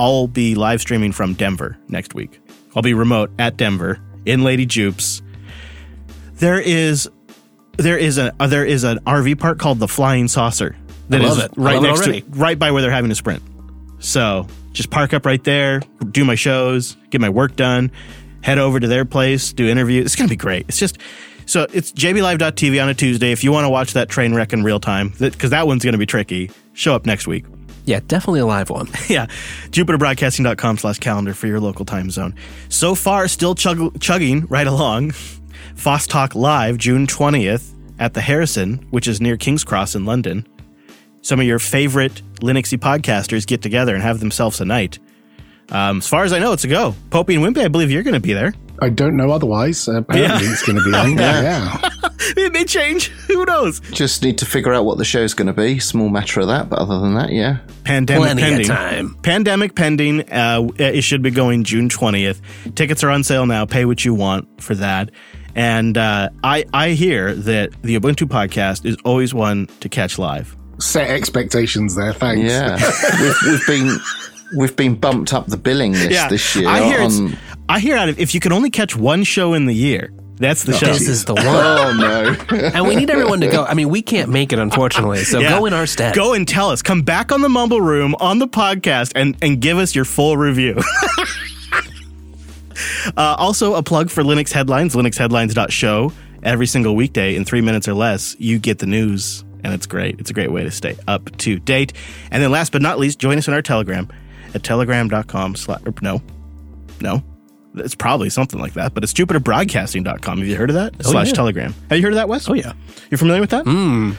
[0.00, 2.40] I'll be live streaming from Denver next week.
[2.74, 5.22] I'll be remote at Denver in Lady Jupes.
[6.34, 7.08] There is
[7.76, 10.76] there is a uh, there is an RV park called the Flying Saucer
[11.08, 11.58] that is love it.
[11.58, 13.42] I right next to right by where they're having a sprint.
[13.98, 17.92] So just park up right there, do my shows, get my work done,
[18.42, 20.06] head over to their place, do interviews.
[20.06, 20.66] It's gonna be great.
[20.68, 20.98] It's just
[21.46, 23.32] so it's jblive.tv on a Tuesday.
[23.32, 25.98] If you want to watch that train wreck in real time, because that one's gonna
[25.98, 26.50] be tricky.
[26.74, 27.44] Show up next week.
[27.84, 28.86] Yeah, definitely a live one.
[29.08, 29.26] yeah,
[29.70, 32.34] jupiterbroadcasting.com slash calendar for your local time zone.
[32.68, 35.12] So far, still chug- chugging right along.
[35.74, 40.46] Foss Talk Live, June 20th at the Harrison, which is near King's Cross in London.
[41.22, 44.98] Some of your favorite Linuxy podcasters get together and have themselves a night.
[45.72, 46.94] Um, as far as I know, it's a go.
[47.10, 48.52] Popey and Wimpy, I believe you're going to be there.
[48.80, 49.88] I don't know otherwise.
[49.88, 50.52] Uh, apparently, Yeah.
[50.52, 51.16] it's going to be on.
[51.18, 51.42] Yeah.
[51.42, 51.88] yeah.
[52.34, 53.08] It may change.
[53.26, 53.80] Who knows?
[53.90, 55.80] Just need to figure out what the show's going to be.
[55.80, 57.58] Small matter of that, but other than that, yeah.
[57.84, 58.60] Pandemic Plenty pending.
[58.70, 59.14] of time.
[59.22, 60.30] Pandemic pending.
[60.32, 62.40] Uh, it should be going June 20th.
[62.76, 63.66] Tickets are on sale now.
[63.66, 65.10] Pay what you want for that.
[65.56, 70.56] And uh, I, I hear that the Ubuntu podcast is always one to catch live.
[70.78, 72.12] Set expectations there.
[72.12, 72.50] Thanks.
[72.50, 72.76] Yeah.
[73.20, 73.98] we've, we've been
[74.56, 76.68] we've been bumped up the billing list this year.
[76.68, 77.36] I hear it's, on-
[77.68, 80.64] I hear out of if you can only catch one show in the year, that's
[80.64, 80.86] the show.
[80.86, 81.44] This is the one.
[81.46, 82.56] oh no.
[82.74, 83.64] and we need everyone to go.
[83.64, 85.22] I mean, we can't make it, unfortunately.
[85.24, 85.50] So Yeah.
[85.58, 86.14] go in our stead.
[86.16, 86.82] Go and tell us.
[86.82, 90.36] Come back on the Mumble Room on the podcast and, and give us your full
[90.36, 90.76] review.
[93.16, 96.12] uh, also, a plug for Linux Headlines, linuxheadlines.show.
[96.42, 100.18] Every single weekday in three minutes or less, you get the news, and it's great.
[100.18, 101.92] It's a great way to stay up to date.
[102.32, 104.08] And then last but not least, join us in our Telegram
[104.54, 106.22] at telegram.com slash, no,
[107.00, 107.22] no.
[107.74, 110.38] It's probably something like that, but it's jupiterbroadcasting.com.
[110.38, 111.02] Have you heard of that?
[111.04, 111.32] slash yeah.
[111.34, 111.74] Telegram.
[111.88, 112.48] Have you heard of that, Wes?
[112.48, 112.74] oh, yeah.
[113.10, 113.64] You're familiar with that?
[113.64, 114.14] Mm.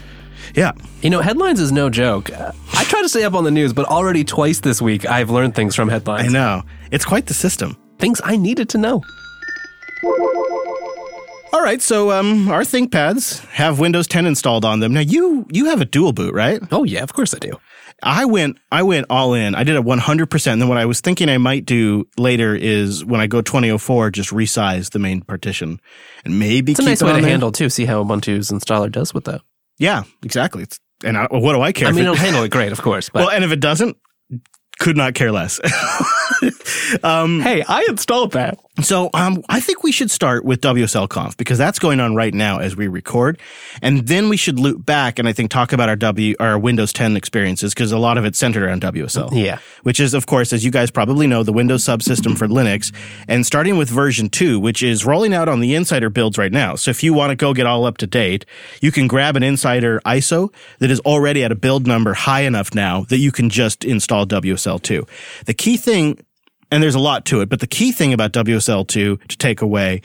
[0.56, 0.72] Yeah.
[1.02, 2.32] You know, headlines is no joke.
[2.32, 5.56] I try to stay up on the news, but already twice this week I've learned
[5.56, 6.30] things from headlines.
[6.30, 6.64] I know.
[6.92, 7.78] It's quite the system.
[8.00, 9.02] Things I needed to know.
[11.54, 14.92] All right, so um, our ThinkPads have Windows 10 installed on them.
[14.92, 16.60] Now you you have a dual boot, right?
[16.72, 17.60] Oh, yeah, of course I do.
[18.04, 19.56] I went I went all in.
[19.56, 20.48] I did it 100%.
[20.52, 24.12] And then what I was thinking I might do later is when I go 2004
[24.12, 25.80] just resize the main partition
[26.26, 27.30] and maybe It's a nice it way to there.
[27.30, 27.70] handle, too.
[27.70, 29.42] See how Ubuntu's installer does with that.
[29.80, 30.64] Yeah, exactly.
[30.64, 31.88] It's, and I, what do I care?
[31.88, 33.10] I mean, it- it'll handle it great, of course.
[33.10, 33.98] But well, and if it doesn't,
[34.80, 35.60] could not care less.
[37.04, 38.58] um, hey, I installed that.
[38.82, 42.34] So um, I think we should start with WSL Conf because that's going on right
[42.34, 43.40] now as we record,
[43.84, 46.92] and then we should loop back and I think talk about our W our Windows
[46.92, 49.30] 10 experiences because a lot of it's centered around WSL.
[49.32, 49.60] Yeah.
[49.84, 52.92] which is of course, as you guys probably know, the Windows subsystem for Linux,
[53.28, 56.76] and starting with version two, which is rolling out on the Insider builds right now.
[56.76, 58.44] So if you want to go get all up to date,
[58.82, 62.74] you can grab an Insider ISO that is already at a build number high enough
[62.74, 65.06] now that you can just install WSL two.
[65.46, 66.18] The key thing
[66.74, 70.02] and there's a lot to it, but the key thing about WSL2 to take away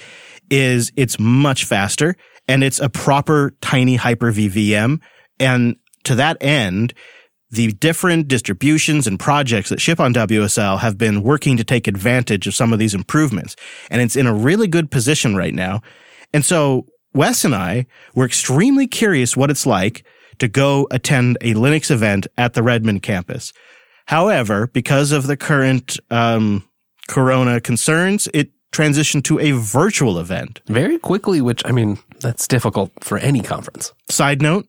[0.51, 2.15] is it's much faster
[2.47, 5.01] and it's a proper tiny Hyper-V VM.
[5.41, 6.93] And to that end,
[7.51, 12.47] the different distributions and projects that ship on WSL have been working to take advantage
[12.47, 13.57] of some of these improvements.
[13.91, 15.81] And it's in a really good position right now.
[16.35, 20.05] And so Wes and I were extremely curious what it's like
[20.39, 23.55] to go attend a Linux event at the Redmond campus.
[24.09, 26.65] However, because of the current um,
[27.09, 30.63] corona concerns, it transitioned to a virtual event.
[30.67, 33.93] Very quickly, which, I mean, that's difficult for any conference.
[34.09, 34.67] Side note,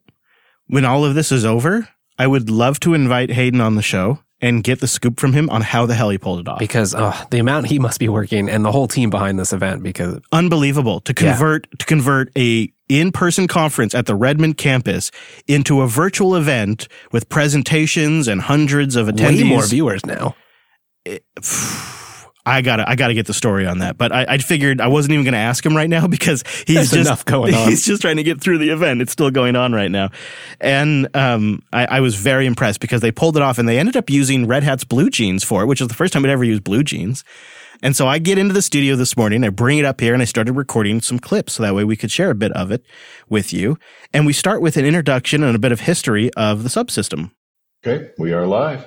[0.67, 4.19] when all of this is over, I would love to invite Hayden on the show
[4.41, 6.59] and get the scoop from him on how the hell he pulled it off.
[6.59, 9.83] Because uh, the amount he must be working and the whole team behind this event,
[9.83, 11.31] because Unbelievable to Yeah.
[11.31, 15.11] convert to convert a in-person conference at the Redmond campus
[15.47, 19.43] into a virtual event with presentations and hundreds of attendees.
[19.43, 20.35] way more viewers now.
[22.45, 23.97] I gotta, I gotta get the story on that.
[23.97, 26.91] But I, I figured I wasn't even gonna ask him right now because he's There's
[26.91, 27.69] just enough going on.
[27.69, 29.01] He's just trying to get through the event.
[29.01, 30.09] It's still going on right now,
[30.59, 33.95] and um, I, I was very impressed because they pulled it off and they ended
[33.95, 36.43] up using Red Hat's Blue Jeans for it, which is the first time I'd ever
[36.43, 37.23] used Blue Jeans.
[37.81, 40.21] And so I get into the studio this morning, I bring it up here and
[40.21, 42.83] I started recording some clips so that way we could share a bit of it
[43.29, 43.77] with you.
[44.13, 47.31] And we start with an introduction and a bit of history of the subsystem.
[47.85, 48.85] Okay, we are live.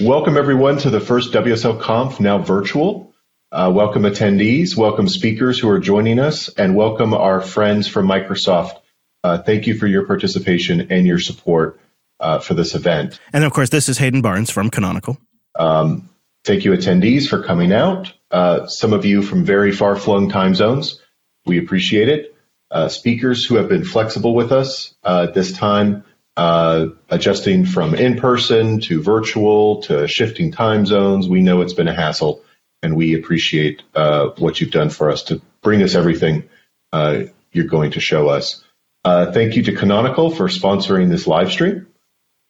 [0.00, 3.12] Welcome everyone to the first WSL Conf, now virtual.
[3.50, 8.80] Uh, welcome attendees, welcome speakers who are joining us, and welcome our friends from Microsoft.
[9.24, 11.80] Uh, thank you for your participation and your support
[12.20, 13.18] uh, for this event.
[13.32, 15.18] And of course, this is Hayden Barnes from Canonical.
[15.56, 16.08] Um,
[16.44, 18.12] thank you, attendees, for coming out.
[18.30, 21.00] Uh, some of you from very far flung time zones.
[21.46, 22.34] We appreciate it.
[22.70, 26.04] Uh, speakers who have been flexible with us uh, this time,
[26.36, 31.28] uh, adjusting from in person to virtual to shifting time zones.
[31.28, 32.42] We know it's been a hassle,
[32.82, 36.48] and we appreciate uh, what you've done for us to bring us everything
[36.92, 38.64] uh, you're going to show us.
[39.04, 41.86] Thank you to Canonical for sponsoring this live stream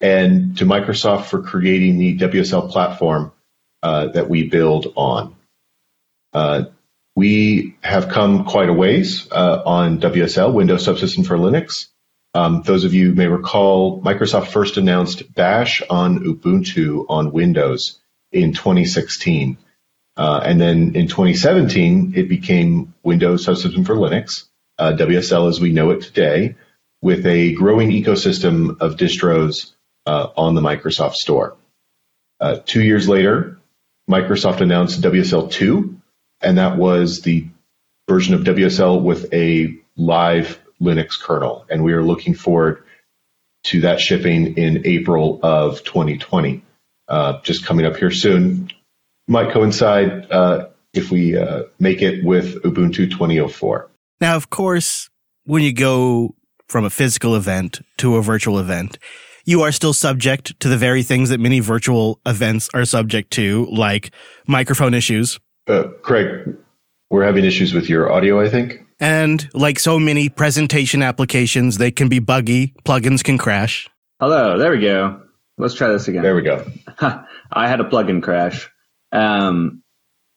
[0.00, 3.32] and to Microsoft for creating the WSL platform
[3.84, 5.36] uh, that we build on.
[6.32, 6.64] Uh,
[7.14, 11.88] we have come quite a ways uh, on WSL, Windows Subsystem for Linux.
[12.32, 18.00] Um, those of you may recall, Microsoft first announced Bash on Ubuntu on Windows
[18.32, 19.58] in 2016.
[20.16, 24.44] Uh, and then in 2017, it became Windows Subsystem for Linux,
[24.78, 26.56] uh, WSL as we know it today,
[27.02, 29.72] with a growing ecosystem of distros
[30.06, 31.56] uh, on the Microsoft Store.
[32.40, 33.60] Uh, two years later,
[34.10, 36.00] Microsoft announced WSL 2,
[36.40, 37.46] and that was the
[38.08, 41.64] version of WSL with a live Linux kernel.
[41.70, 42.84] And we are looking forward
[43.64, 46.62] to that shipping in April of 2020,
[47.08, 48.70] uh, just coming up here soon.
[49.26, 53.88] Might coincide uh, if we uh, make it with Ubuntu 2004.
[54.20, 55.08] Now, of course,
[55.44, 56.34] when you go
[56.68, 58.98] from a physical event to a virtual event,
[59.44, 63.66] you are still subject to the very things that many virtual events are subject to,
[63.66, 64.10] like
[64.46, 65.38] microphone issues.
[65.66, 66.56] Uh, Craig,
[67.10, 68.80] we're having issues with your audio, I think.
[69.00, 72.74] And like so many presentation applications, they can be buggy.
[72.84, 73.88] Plugins can crash.
[74.20, 75.22] Hello, there we go.
[75.58, 76.22] Let's try this again.
[76.22, 76.64] There we go.
[77.52, 78.70] I had a plugin crash.
[79.12, 79.82] Um,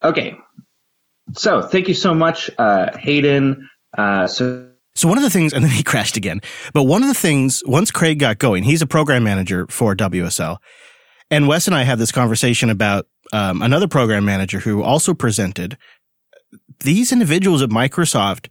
[0.03, 0.37] okay.
[1.33, 3.69] So thank you so much, uh, Hayden.
[3.97, 6.41] Uh, so So one of the things, and then he crashed again.
[6.73, 10.57] But one of the things, once Craig got going, he's a program manager for WSL.
[11.29, 15.77] And Wes and I had this conversation about um, another program manager who also presented.
[16.79, 18.47] These individuals at Microsoft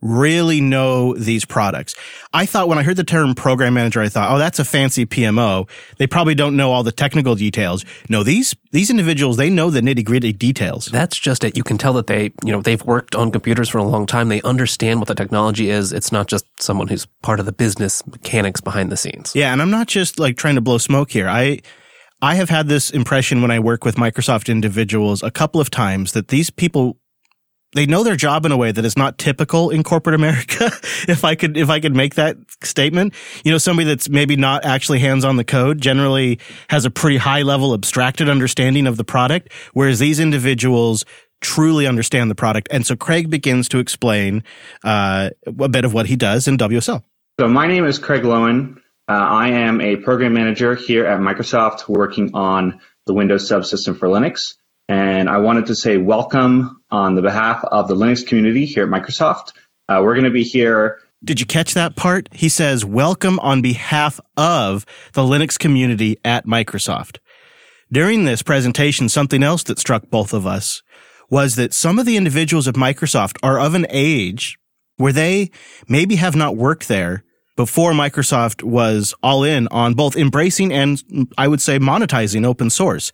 [0.00, 1.94] really know these products.
[2.32, 5.06] I thought when I heard the term program manager, I thought, oh, that's a fancy
[5.06, 5.68] PMO.
[5.98, 7.84] They probably don't know all the technical details.
[8.08, 10.86] No, these, these individuals, they know the nitty gritty details.
[10.86, 11.56] That's just it.
[11.56, 14.28] You can tell that they, you know, they've worked on computers for a long time.
[14.28, 15.92] They understand what the technology is.
[15.92, 19.34] It's not just someone who's part of the business mechanics behind the scenes.
[19.34, 21.28] Yeah, and I'm not just like trying to blow smoke here.
[21.28, 21.60] I
[22.20, 26.12] I have had this impression when I work with Microsoft individuals a couple of times
[26.12, 26.98] that these people
[27.74, 30.66] they know their job in a way that is not typical in corporate America.
[31.08, 34.64] if I could if I could make that statement, you know, somebody that's maybe not
[34.64, 36.38] actually hands on the code generally
[36.70, 41.04] has a pretty high level abstracted understanding of the product, whereas these individuals
[41.40, 42.68] truly understand the product.
[42.70, 44.42] And so Craig begins to explain
[44.82, 47.02] uh, a bit of what he does in WSL.
[47.38, 48.78] So my name is Craig Loewen.
[49.08, 54.08] Uh, I am a program manager here at Microsoft working on the Windows subsystem for
[54.08, 54.54] Linux.
[54.88, 58.88] And I wanted to say welcome on the behalf of the Linux community here at
[58.88, 59.52] Microsoft.
[59.88, 60.98] Uh, we're going to be here.
[61.22, 62.28] Did you catch that part?
[62.32, 67.18] He says, welcome on behalf of the Linux community at Microsoft.
[67.92, 70.82] During this presentation, something else that struck both of us
[71.28, 74.58] was that some of the individuals at Microsoft are of an age
[74.96, 75.50] where they
[75.86, 77.24] maybe have not worked there
[77.56, 81.02] before Microsoft was all in on both embracing and
[81.36, 83.10] I would say monetizing open source.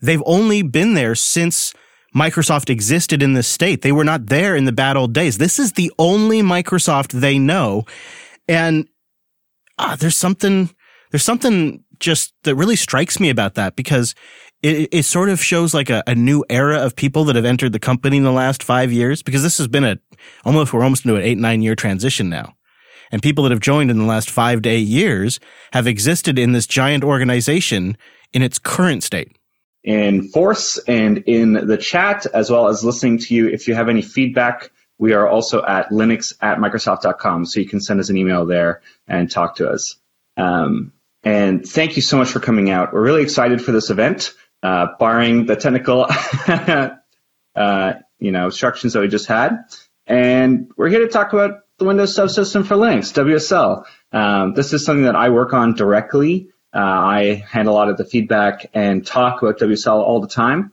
[0.00, 1.74] They've only been there since
[2.14, 3.82] Microsoft existed in this state.
[3.82, 5.38] They were not there in the bad old days.
[5.38, 7.84] This is the only Microsoft they know.
[8.48, 8.88] And
[9.78, 10.70] uh, there's something,
[11.10, 14.14] there's something just that really strikes me about that because
[14.62, 17.72] it, it sort of shows like a, a, new era of people that have entered
[17.72, 19.98] the company in the last five years because this has been a
[20.44, 22.54] almost we're almost into an eight nine year transition now
[23.10, 25.38] and people that have joined in the last five to eight years
[25.72, 27.96] have existed in this giant organization
[28.32, 29.35] in its current state
[29.86, 33.88] in force and in the chat as well as listening to you if you have
[33.88, 38.18] any feedback we are also at linux at microsoft.com so you can send us an
[38.18, 39.96] email there and talk to us
[40.36, 40.92] um,
[41.26, 42.92] and thank you so much for coming out.
[42.92, 46.06] We're really excited for this event, uh, barring the technical,
[47.56, 49.64] uh, you know, instructions that we just had.
[50.06, 53.84] And we're here to talk about the Windows subsystem for Linux, WSL.
[54.12, 56.50] Um, this is something that I work on directly.
[56.74, 60.72] Uh, I handle a lot of the feedback and talk about WSL all the time.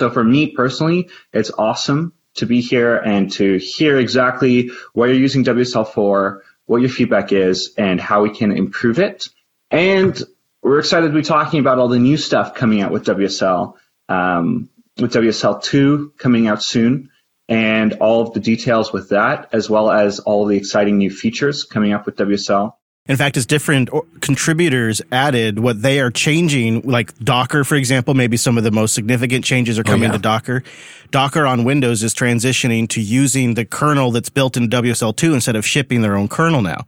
[0.00, 5.16] So for me personally, it's awesome to be here and to hear exactly what you're
[5.16, 9.28] using WSL for, what your feedback is, and how we can improve it.
[9.70, 10.20] And
[10.62, 13.74] we're excited to be talking about all the new stuff coming out with WSL,
[14.08, 17.10] um, with WSL 2 coming out soon,
[17.48, 21.64] and all of the details with that, as well as all the exciting new features
[21.64, 22.74] coming up with WSL.
[23.08, 23.88] In fact, as different
[24.20, 28.94] contributors added what they are changing, like Docker, for example, maybe some of the most
[28.94, 30.18] significant changes are oh, coming oh, yeah.
[30.18, 30.62] to Docker.
[31.10, 35.66] Docker on Windows is transitioning to using the kernel that's built in WSL2 instead of
[35.66, 36.84] shipping their own kernel now.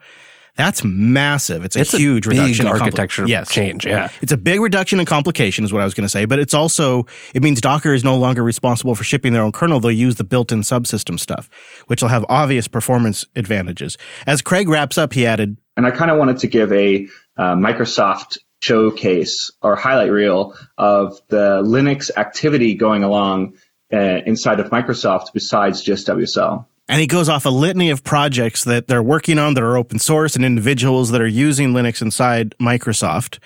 [0.57, 1.65] That's massive.
[1.65, 3.51] It's a it's huge a reduction in architecture yes.
[3.51, 3.87] change.
[3.87, 4.11] Yeah.
[4.21, 6.53] It's a big reduction in complication is what I was going to say, but it's
[6.53, 9.81] also, it means Docker is no longer responsible for shipping their own kernel.
[9.81, 11.49] They'll use the built-in subsystem stuff,
[11.87, 13.97] which will have obvious performance advantages.
[14.27, 17.55] As Craig wraps up, he added, and I kind of wanted to give a uh,
[17.55, 23.55] Microsoft showcase or highlight reel of the Linux activity going along
[23.91, 26.67] uh, inside of Microsoft besides just WSL.
[26.87, 29.99] And he goes off a litany of projects that they're working on that are open
[29.99, 33.39] source and individuals that are using Linux inside Microsoft.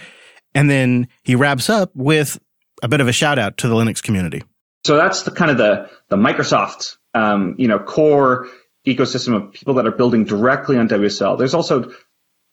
[0.56, 2.36] And then he wraps up with
[2.82, 4.42] a bit of a shout out to the Linux community.
[4.84, 8.48] So that's the kind of the, the Microsoft, um, you know, core
[8.86, 11.38] ecosystem of people that are building directly on WSL.
[11.38, 11.92] There's also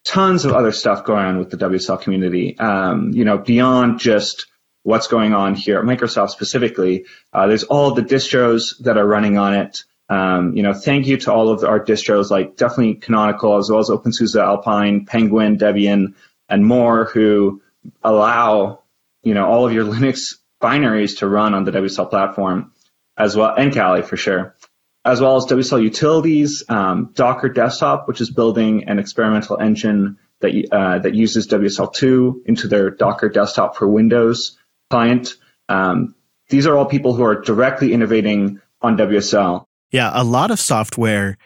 [0.03, 4.47] tons of other stuff going on with the WSL community, um, you know, beyond just
[4.83, 7.05] what's going on here at Microsoft specifically.
[7.31, 9.83] Uh, there's all the distros that are running on it.
[10.09, 13.79] Um, you know, thank you to all of our distros like definitely Canonical as well
[13.79, 16.15] as OpenSUSE, Alpine, Pengwin, Debian,
[16.49, 17.61] and more who
[18.03, 18.81] allow,
[19.23, 22.73] you know, all of your Linux binaries to run on the WSL platform
[23.17, 24.55] as well, and Kali for sure,
[25.03, 30.67] as well as WSL utilities, um, Docker Desktop, which is building an experimental engine that,
[30.71, 34.57] uh, that uses WSL2 into their Docker Desktop for Windows
[34.89, 35.35] client.
[35.69, 36.15] Um,
[36.49, 39.65] these are all people who are directly innovating on WSL.
[39.91, 41.37] Yeah, a lot of software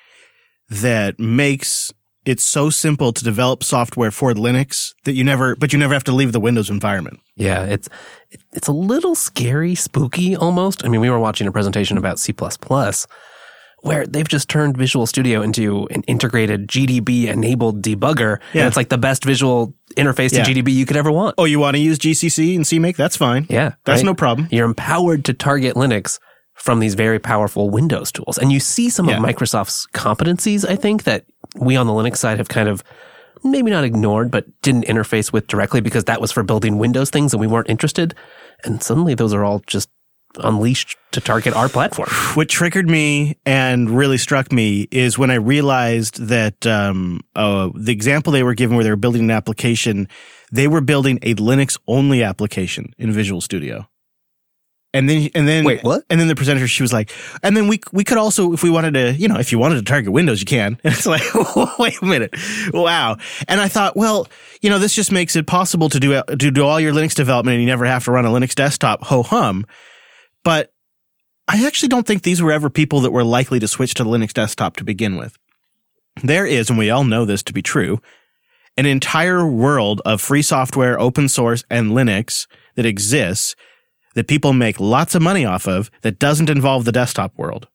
[0.69, 1.93] that makes
[2.25, 6.03] it so simple to develop software for Linux that you never, but you never have
[6.05, 7.19] to leave the Windows environment.
[7.35, 7.87] Yeah, it's
[8.51, 10.83] it's a little scary, spooky almost.
[10.83, 12.33] I mean, we were watching a presentation about C++
[13.85, 18.39] where they've just turned Visual Studio into an integrated GDB enabled debugger.
[18.51, 18.61] Yeah.
[18.61, 20.41] And it's like the best visual interface to.
[20.41, 21.35] GDB you could ever want.
[21.37, 22.95] Oh, you want to use GCC and CMake?
[22.95, 23.45] That's fine.
[23.47, 23.73] Yeah.
[23.83, 24.05] That's right?
[24.05, 24.47] no problem.
[24.49, 26.19] You're empowered to target Linux
[26.55, 28.39] from these very powerful Windows tools.
[28.39, 29.17] And you see some yeah.
[29.17, 32.83] of Microsoft's competencies, I think, that we on the Linux side have kind of
[33.43, 37.33] maybe not ignored, but didn't interface with directly because that was for building Windows things
[37.33, 38.15] and we weren't interested.
[38.63, 39.89] And suddenly those are all just
[40.38, 42.09] unleashed to target our platform.
[42.36, 47.91] What triggered me and really struck me is when I realized that um, uh, the
[47.91, 50.07] example they were given where they were building an application,
[50.51, 53.88] they were building a Linux only application in Visual Studio.
[54.95, 56.05] And then, and then, wait, what?
[56.09, 57.11] And then the presenter, she was like,
[57.43, 59.75] and then we, we could also, if we wanted to, you know, if you wanted
[59.75, 60.79] to target Windows, you can.
[60.86, 61.21] And it's like,
[61.79, 62.33] wait a minute.
[62.73, 63.17] Wow.
[63.49, 64.29] And I thought, well,
[64.61, 67.55] you know, this just makes it possible to do, to do all your Linux development
[67.55, 69.65] and you never have to run a Linux desktop ho hum.
[70.45, 70.71] But
[71.47, 74.31] I actually don't think these were ever people that were likely to switch to Linux
[74.31, 75.37] desktop to begin with.
[76.23, 77.99] There is, and we all know this to be true,
[78.77, 83.55] an entire world of free software, open source, and Linux that exists
[84.13, 87.67] that people make lots of money off of that doesn't involve the desktop world.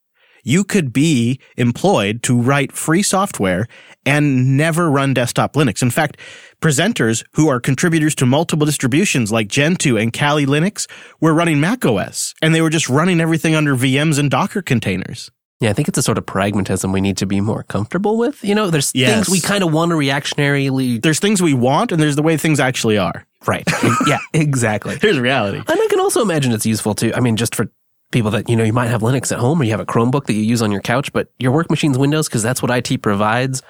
[0.43, 3.67] You could be employed to write free software
[4.07, 5.83] and never run desktop Linux.
[5.83, 6.17] In fact,
[6.61, 10.87] presenters who are contributors to multiple distributions like Gentoo and Kali Linux
[11.21, 15.31] were running Mac OS and they were just running everything under VMs and Docker containers.
[15.61, 18.43] Yeah, I think it's a sort of pragmatism we need to be more comfortable with.
[18.43, 19.13] You know, there's Yes.
[19.15, 21.03] things we kind of want to reactionarily.
[21.03, 23.27] There's things we want and there's the way things actually are.
[23.47, 23.65] Right.
[24.07, 24.99] yeah, exactly.
[25.01, 25.59] Here's reality.
[25.59, 27.13] And I can also imagine it's useful too.
[27.15, 27.67] I mean, just for
[28.11, 30.25] people that, you know, you might have Linux at home or you have a Chromebook
[30.27, 33.03] that you use on your couch, but your work machine's Windows because that's what IT
[33.03, 33.63] provides.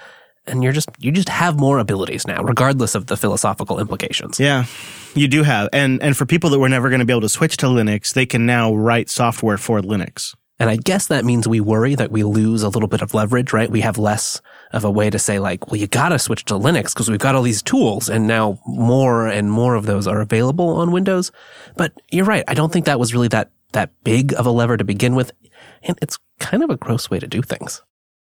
[0.51, 4.39] And you're just, you just have more abilities now, regardless of the philosophical implications.
[4.41, 4.65] Yeah,
[5.15, 5.69] you do have.
[5.73, 8.13] And, and for people that were never going to be able to switch to Linux,
[8.13, 10.35] they can now write software for Linux.
[10.61, 13.55] And I guess that means we worry that we lose a little bit of leverage,
[13.55, 13.71] right?
[13.71, 14.43] We have less
[14.73, 17.35] of a way to say like, well, you gotta switch to Linux because we've got
[17.35, 21.33] all these tools and now more and more of those are available on Windows.
[21.77, 22.45] But you're right.
[22.47, 25.33] I don't think that was really that, that big of a lever to begin with.
[25.83, 27.83] And it's kind of a gross way to do things.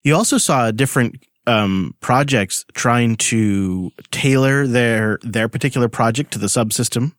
[0.03, 6.39] You also saw a different um, projects trying to tailor their their particular project to
[6.39, 7.13] the subsystem.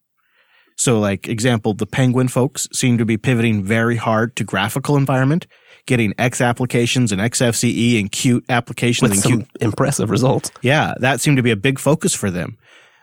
[0.78, 5.46] So, like example, the Pengwin folks seem to be pivoting very hard to graphical environment,
[5.88, 9.62] getting X applications and XFCE and Qt applications With and some Qt.
[9.62, 10.52] impressive results.
[10.62, 12.58] Yeah, that seemed to be a big focus for them.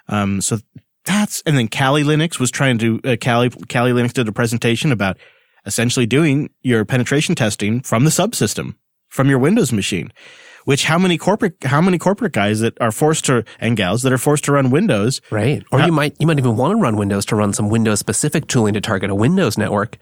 [0.08, 0.58] Um, so
[1.04, 4.92] that's and then Kali Linux was trying to uh, Kali Kali Linux did a presentation
[4.92, 5.18] about
[5.66, 8.76] essentially doing your penetration testing from the subsystem
[9.08, 10.12] from your Windows machine.
[10.66, 14.12] Which how many corporate how many corporate guys that are forced to and gals that
[14.12, 15.62] are forced to run Windows Right.
[15.72, 18.48] Or you might, you might even want to run Windows to run some Windows specific
[18.48, 19.96] tooling to target a Windows network.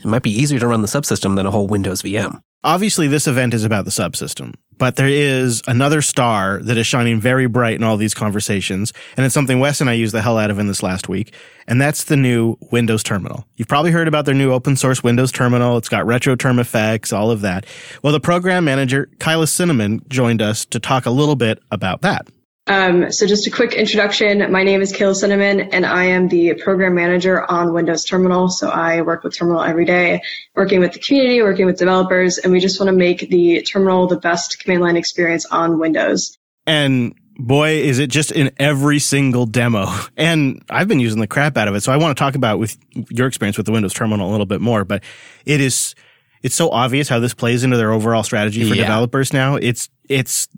[0.00, 2.40] It might be easier to run the subsystem than a whole Windows VM.
[2.64, 7.20] Obviously, this event is about the subsystem, but there is another star that is shining
[7.20, 10.38] very bright in all these conversations, and it's something Wes and I used the hell
[10.38, 11.34] out of in this last week,
[11.66, 13.46] and that's the new Windows Terminal.
[13.56, 15.76] You've probably heard about their new open source Windows Terminal.
[15.76, 17.66] It's got retro term effects, all of that.
[18.02, 22.28] Well, the program manager, Kayla Cinnamon, joined us to talk a little bit about that.
[22.68, 24.52] Um, so just a quick introduction.
[24.52, 28.48] My name is Kayla Cinnamon and I am the program manager on Windows Terminal.
[28.50, 30.20] So I work with Terminal every day,
[30.54, 34.06] working with the community, working with developers, and we just want to make the terminal
[34.06, 36.36] the best command line experience on Windows.
[36.66, 39.86] And boy, is it just in every single demo.
[40.18, 41.82] And I've been using the crap out of it.
[41.82, 42.76] So I want to talk about with
[43.08, 45.02] your experience with the Windows terminal a little bit more, but
[45.46, 45.94] it is,
[46.42, 48.82] it's so obvious how this plays into their overall strategy for Yeah.
[48.82, 49.54] developers now.
[49.54, 50.48] It's, it's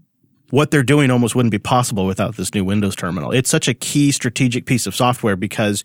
[0.51, 3.31] what they're doing almost wouldn't be possible without this new Windows terminal.
[3.31, 5.85] It's such a key strategic piece of software because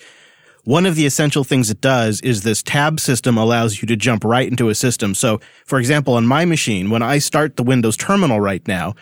[0.64, 4.24] one of the essential things it does is this tab system allows you to jump
[4.24, 5.14] right into a system.
[5.14, 8.96] So, for example, on my machine, when I start the Windows terminal right now,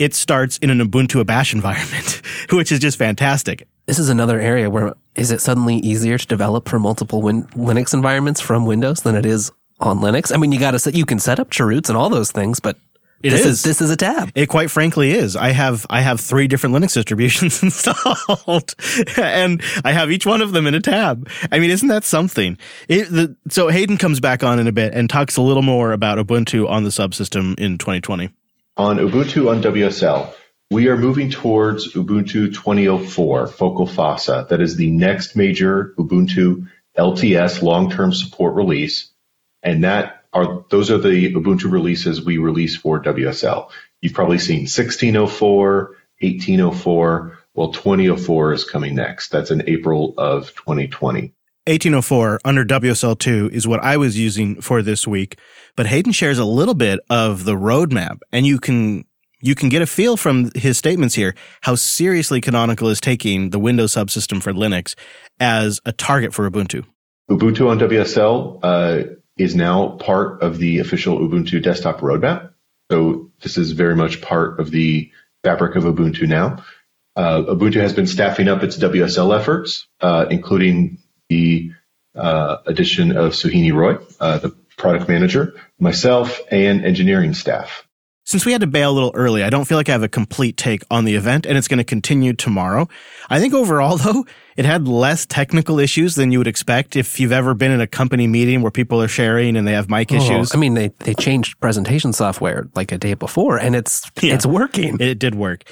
[0.00, 3.66] it starts in an Ubuntu Bash environment, which is just fantastic.
[3.86, 7.94] This is another area where is it suddenly easier to develop for multiple win- Linux
[7.94, 10.34] environments from Windows than it is on Linux?
[10.34, 12.58] I mean, you got to set, you can set up chroots and all those things,
[12.58, 12.76] but
[13.24, 13.46] It this is.
[13.46, 14.30] is this is a tab.
[14.34, 15.34] It quite frankly is.
[15.34, 18.74] I have I have three different Linux distributions installed,
[19.16, 21.26] and I have each one of them in a tab.
[21.50, 22.58] I mean, isn't that something?
[22.86, 25.92] It, the, so Hayden comes back on in a bit and talks a little more
[25.92, 28.28] about Ubuntu on the subsystem in 2020.
[28.76, 30.34] On Ubuntu on WSL,
[30.70, 34.46] we are moving towards Ubuntu 2004 Focal Fossa.
[34.50, 36.68] That is the next major Ubuntu
[36.98, 39.10] LTS long-term support release.
[39.62, 43.70] And that are, those are the Ubuntu releases we release for WSL.
[44.00, 47.38] You've probably seen 1604, 1804.
[47.54, 49.30] Well, 2004 is coming next.
[49.30, 51.32] That's in April of 2020.
[51.66, 55.38] 1804 under WSL2 is what I was using for this week,
[55.76, 59.06] but Hayden shares a little bit of the roadmap and you can
[59.40, 63.58] you can get a feel from his statements here how seriously Canonical is taking the
[63.58, 64.94] Windows subsystem for Linux
[65.40, 66.84] as a target for Ubuntu.
[67.30, 69.04] Ubuntu on WSL uh,
[69.36, 72.52] is now part of the official Ubuntu desktop roadmap.
[72.90, 75.10] So this is very much part of the
[75.42, 76.64] fabric of Ubuntu now.
[77.16, 81.72] Uh, Ubuntu has been staffing up its WSL efforts, uh, including the
[82.14, 87.86] uh, addition of Suhini Roy, uh, the product manager, myself, and engineering staff.
[88.26, 90.08] Since we had to bail a little early, I don't feel like I have a
[90.08, 92.88] complete take on the event and it's going to continue tomorrow.
[93.28, 94.24] I think overall though,
[94.56, 97.86] it had less technical issues than you would expect if you've ever been in a
[97.86, 100.52] company meeting where people are sharing and they have mic issues.
[100.52, 104.34] Oh, I mean, they they changed presentation software like a day before, and it's Yeah.
[104.34, 104.96] it's working.
[105.00, 105.64] It did work.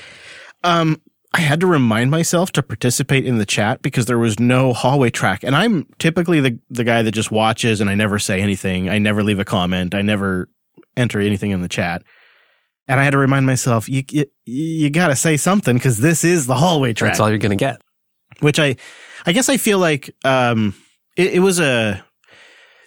[0.63, 1.01] Um,
[1.35, 5.09] I had to remind myself to participate in the chat because there was no hallway
[5.09, 5.43] track.
[5.43, 8.91] And I'm typically the, the guy that just watches and I never say anything.
[8.91, 9.95] I never leave a comment.
[9.95, 10.51] I never
[10.95, 12.03] enter anything in the chat.
[12.89, 16.25] And I had to remind myself, you, you, you got to say something because this
[16.25, 17.11] is the hallway track.
[17.13, 17.81] That's all you're going to get.
[18.41, 18.77] Which I,
[19.25, 20.75] I guess I feel like, um,
[21.17, 22.05] it, it was a,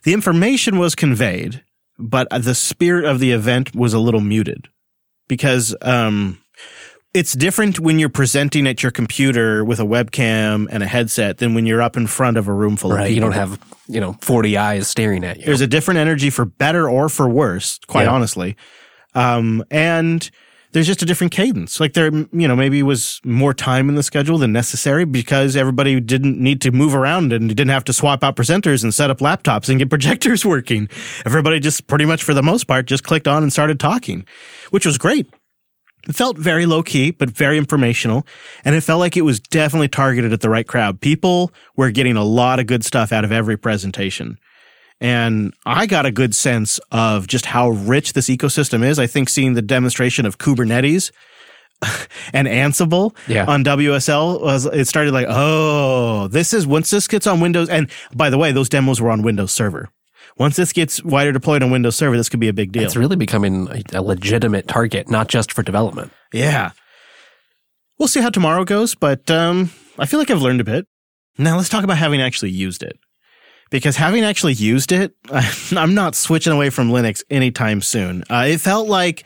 [0.03, 1.63] the information was conveyed,
[1.97, 4.67] but the spirit of the event was a little muted
[5.27, 6.39] because, um,
[7.13, 11.53] it's different when you're presenting at your computer with a webcam and a headset than
[11.53, 13.13] when you're up in front of a room full of people.
[13.13, 15.45] You don't have, you know, 40 eyes staring at you.
[15.45, 18.11] There's a different energy for better or for worse, quite Yeah.
[18.11, 18.57] honestly.
[19.15, 20.29] Um, and
[20.75, 21.79] there's just a different cadence.
[21.79, 26.01] Like there, you know, maybe was more time in the schedule than necessary because everybody
[26.01, 29.19] didn't need to move around and didn't have to swap out presenters and set up
[29.19, 30.89] laptops and get projectors working.
[31.25, 34.25] Everybody just pretty much for the most part just clicked on and started talking,
[34.71, 35.33] which was great.
[36.09, 38.27] It felt very low key, but very informational.
[38.65, 40.99] And it felt like it was definitely targeted at the right crowd.
[40.99, 44.37] People were getting a lot of good stuff out of every presentation.
[45.01, 48.97] And I got a good sense of just how rich this ecosystem is.
[48.97, 51.11] I think seeing the demonstration of Kubernetes
[52.33, 53.45] and Ansible Yeah.
[53.45, 57.69] on WSL was, it started like, oh, this is once this gets on Windows.
[57.69, 59.89] And by the way, those demos were on Windows Server.
[60.37, 62.83] Once this gets wider deployed on Windows Server, this could be a big deal.
[62.83, 66.11] It's really becoming a, a legitimate target, not just for development.
[66.33, 66.71] Yeah.
[67.99, 70.87] We'll see how tomorrow goes, but um, I feel like I've learned a bit.
[71.37, 72.97] Now let's talk about having actually used it.
[73.75, 75.13] Because having actually used it,
[75.75, 78.23] I'm not switching away from Linux anytime soon.
[78.29, 79.25] Uh, it felt like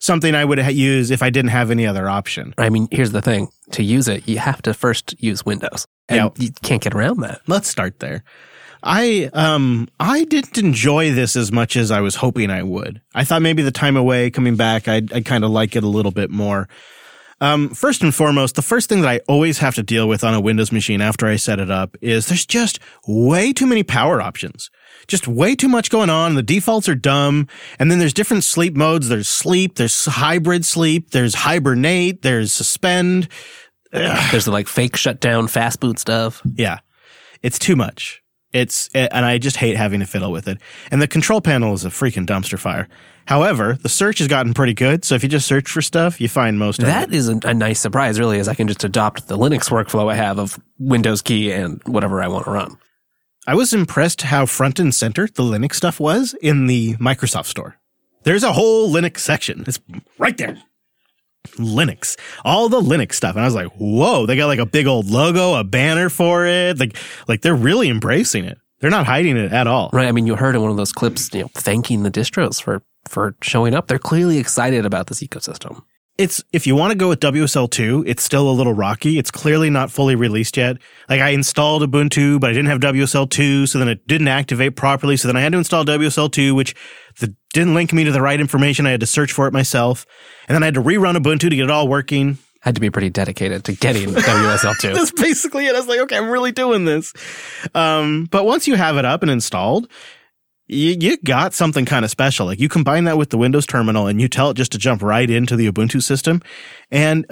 [0.00, 2.52] something I would ha- use if I didn't have any other option.
[2.58, 5.86] I mean, here's the thing to use it, you have to first use Windows.
[6.10, 6.28] And Yeah.
[6.36, 7.40] you can't get around that.
[7.46, 8.22] Let's start there.
[8.82, 13.00] I um I didn't enjoy this as much as I was hoping I would.
[13.14, 15.88] I thought maybe the time away coming back I'd, I'd kind of like it a
[15.88, 16.68] little bit more.
[17.40, 20.32] Um, first and foremost, the first thing that I always have to deal with on
[20.32, 24.22] a Windows machine after I set it up is there's just way too many power
[24.22, 24.70] options.
[25.06, 26.34] Just way too much going on.
[26.34, 27.46] The defaults are dumb.
[27.78, 29.08] And then there's different sleep modes.
[29.08, 29.76] There's sleep.
[29.76, 31.10] There's hybrid sleep.
[31.10, 32.22] There's hibernate.
[32.22, 33.28] There's suspend.
[33.92, 36.42] There's the like fake shutdown, fast boot stuff.
[36.54, 36.78] Yeah.
[37.42, 38.22] It's too much.
[38.52, 40.58] It's, and I just hate having to fiddle with it.
[40.90, 42.88] And the control panel is a freaking dumpster fire.
[43.26, 45.04] However, the search has gotten pretty good.
[45.04, 47.14] So if you just search for stuff, you find most of That it.
[47.14, 50.14] is a, a nice surprise, really, as I can just adopt the Linux workflow I
[50.14, 52.76] have of Windows key and whatever I want to run.
[53.46, 57.76] I was impressed how front and center the Linux stuff was in the Microsoft store.
[58.24, 59.64] There's a whole Linux section.
[59.66, 59.78] It's
[60.18, 60.58] right there.
[61.58, 63.36] Linux, all the Linux stuff.
[63.36, 66.44] And I was like, whoa, they got like a big old logo, a banner for
[66.44, 66.78] it.
[66.80, 66.96] Like,
[67.28, 68.58] like they're really embracing it.
[68.80, 69.90] They're not hiding it at all.
[69.92, 70.08] Right.
[70.08, 72.82] I mean, you heard in one of those clips, you know, thanking the distros for,
[73.08, 73.86] for showing up.
[73.86, 75.82] They're clearly excited about this ecosystem.
[76.18, 79.18] It's if you want to go with WSL2, it's still a little rocky.
[79.18, 80.78] It's clearly not fully released yet.
[81.10, 85.18] Like I installed Ubuntu, but I didn't have WSL2, so then it didn't activate properly.
[85.18, 86.74] So then I had to install WSL2, which
[87.20, 88.86] the, didn't link me to the right information.
[88.86, 90.06] I had to search for it myself,
[90.48, 92.38] and then I had to rerun Ubuntu to get it all working.
[92.60, 94.94] Had to be pretty dedicated to getting WSL2.
[94.94, 95.74] That's basically it.
[95.74, 97.12] I was like, okay, I'm really doing this.
[97.74, 99.88] Um, but once you have it up and installed,
[100.68, 102.46] you, you got something kind of special.
[102.46, 105.02] Like you combine that with the Windows terminal and you tell it just to jump
[105.02, 106.42] right into the Ubuntu system.
[106.90, 107.26] And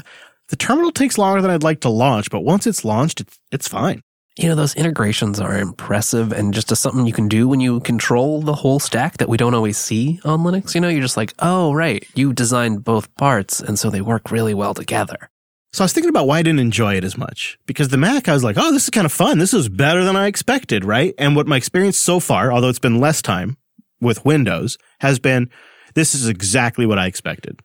[0.49, 3.69] the terminal takes longer than I'd like to launch, but once it's launched, it's, it's
[3.69, 4.03] fine.
[4.37, 7.79] you know, those integrations are impressive and just a, something you can do when you
[7.81, 10.75] control the whole stack that we don't always see on Linux.
[10.75, 14.31] You know, you're just like, oh, right, you designed both parts, and so they work
[14.33, 15.31] really well together.
[15.75, 18.29] So I was thinking about why I didn't enjoy it as much because the Mac,
[18.29, 19.39] I was like, oh, this is kind of fun.
[19.39, 21.13] This is better than I expected, right?
[21.19, 23.57] And what my experience so far, although it's been less time
[24.01, 25.51] with Windows, has been
[25.95, 27.61] this is exactly what I expected.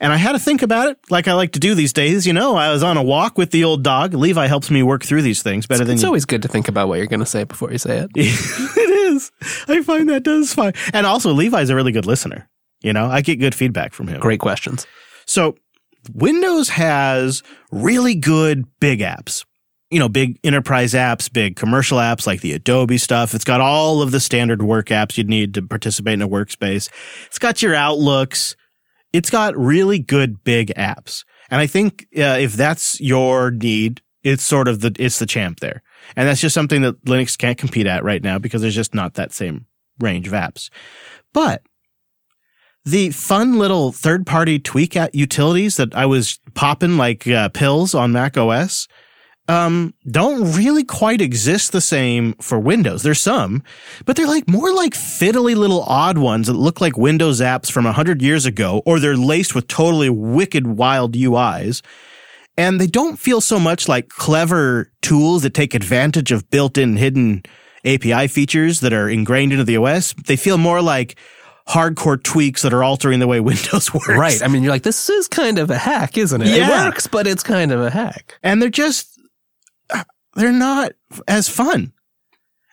[0.00, 2.26] And I had to think about it like I like to do these days.
[2.26, 4.12] You know, I was on a walk with the old dog.
[4.12, 6.08] Levi helps me work through these things better than It's you.
[6.08, 8.10] always good to think about what you're going to say before you say it.
[8.16, 9.30] it is.
[9.68, 10.72] I find that does fine.
[10.92, 12.48] And also, Levi's a really good listener.
[12.80, 14.18] You know, I get good feedback from him.
[14.18, 14.84] Great questions.
[15.26, 15.54] So
[16.12, 19.44] Windows has really good big apps.
[19.90, 23.34] You know, big enterprise apps, big commercial apps like the Adobe stuff.
[23.34, 26.88] It's got all of the standard work apps you'd need to participate in a workspace.
[27.26, 28.56] It's got your Outlooks.
[29.12, 31.24] It's got really good big apps.
[31.50, 35.60] And I think uh, if that's your need, it's sort of the it's the champ
[35.60, 35.82] there.
[36.16, 39.14] And that's just something that Linux can't compete at right now because there's just not
[39.14, 39.66] that same
[39.98, 40.70] range of apps.
[41.34, 41.62] But
[42.84, 47.94] the fun little third party tweak at utilities that I was popping like uh, pills
[47.94, 48.88] on Mac OS
[49.48, 53.02] um, don't really quite exist the same for Windows.
[53.02, 53.62] There's some,
[54.04, 57.84] but they're like more like fiddly little odd ones that look like Windows apps from
[57.84, 61.82] 100 years ago, or they're laced with totally wicked wild UIs.
[62.56, 66.96] And they don't feel so much like clever tools that take advantage of built in
[66.96, 67.42] hidden
[67.84, 70.14] API features that are ingrained into the OS.
[70.26, 71.16] They feel more like
[71.68, 74.08] hardcore tweaks that are altering the way Windows works.
[74.08, 74.42] Right.
[74.42, 76.48] I mean, you're like, this is kind of a hack, isn't it?
[76.48, 76.82] Yeah.
[76.82, 78.38] It works, but it's kind of a hack.
[78.42, 79.18] and they're just
[79.90, 80.04] uh,
[80.34, 80.92] they're not
[81.28, 81.92] as fun.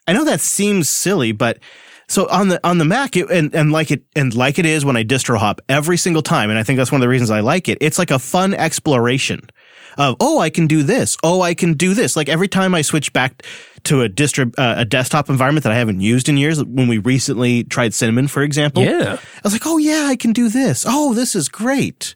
[0.07, 1.59] I know that seems silly, but
[2.07, 4.83] so on the on the Mac it, and and like it and like it is
[4.83, 7.29] when I distro hop every single time, and I think that's one of the reasons
[7.29, 7.77] I like it.
[7.81, 9.41] It's like a fun exploration
[9.97, 12.15] of oh I can do this, oh I can do this.
[12.15, 13.43] Like every time I switch back
[13.86, 16.97] to a distro uh, a desktop environment that I haven't used in years, when we
[16.97, 19.17] recently tried Cinnamon, for example, Yeah.
[19.19, 20.86] I was like, oh yeah, I can do this.
[20.88, 22.15] Oh, this is great.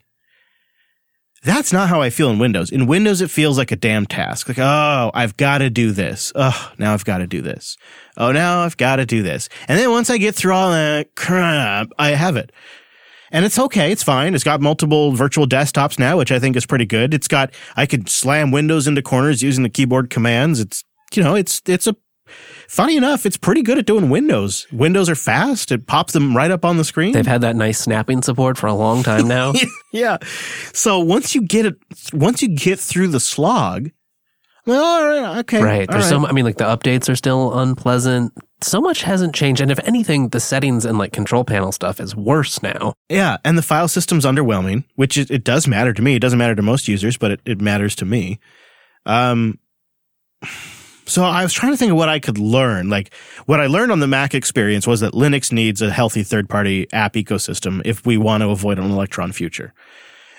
[1.46, 2.72] That's not how I feel in Windows.
[2.72, 4.48] In Windows, it feels like a damn task.
[4.48, 6.32] Like, oh, I've got to do this.
[6.36, 7.76] Oh, now I've got to do this.
[8.16, 9.50] Oh, now I've got to do this.
[9.68, 12.54] And then once I get through all that crap, I have it.
[13.30, 13.92] And it's okay.
[13.92, 14.36] It's fine.
[14.36, 17.14] It's got multiple virtual desktops now, which I think is pretty good.
[17.14, 20.62] It's got, I could slam windows into corners using the keyboard commands.
[20.62, 20.86] It's,
[21.18, 21.96] you know, it's, it's a,
[22.68, 24.68] funny enough, it's pretty good at doing windows.
[24.72, 25.72] Windows are fast.
[25.72, 27.14] It pops them right up on the screen.
[27.14, 29.54] They've had that nice snapping support for a long time now.
[29.94, 30.18] yeah.
[30.74, 31.76] So once you get it,
[32.14, 33.92] once you get through the slog,
[34.66, 35.90] well, all right, okay, right.
[35.90, 36.22] There's so right.
[36.22, 38.32] mu- I mean, like the updates are still unpleasant.
[38.62, 39.60] So much hasn't changed.
[39.60, 42.94] And if anything, the settings and like control panel stuff is worse now.
[43.10, 46.16] yeah, and the file system's underwhelming, which it, it does matter to me.
[46.16, 48.40] It doesn't matter to most users, but it, it matters to me.
[49.06, 49.60] Um,
[51.06, 52.90] so I was trying to think of what I could learn.
[52.90, 53.14] Like
[53.46, 57.14] what I learned on the Mac experience was that Linux needs a healthy third-party app
[57.14, 59.74] ecosystem if we want to avoid an Electron future.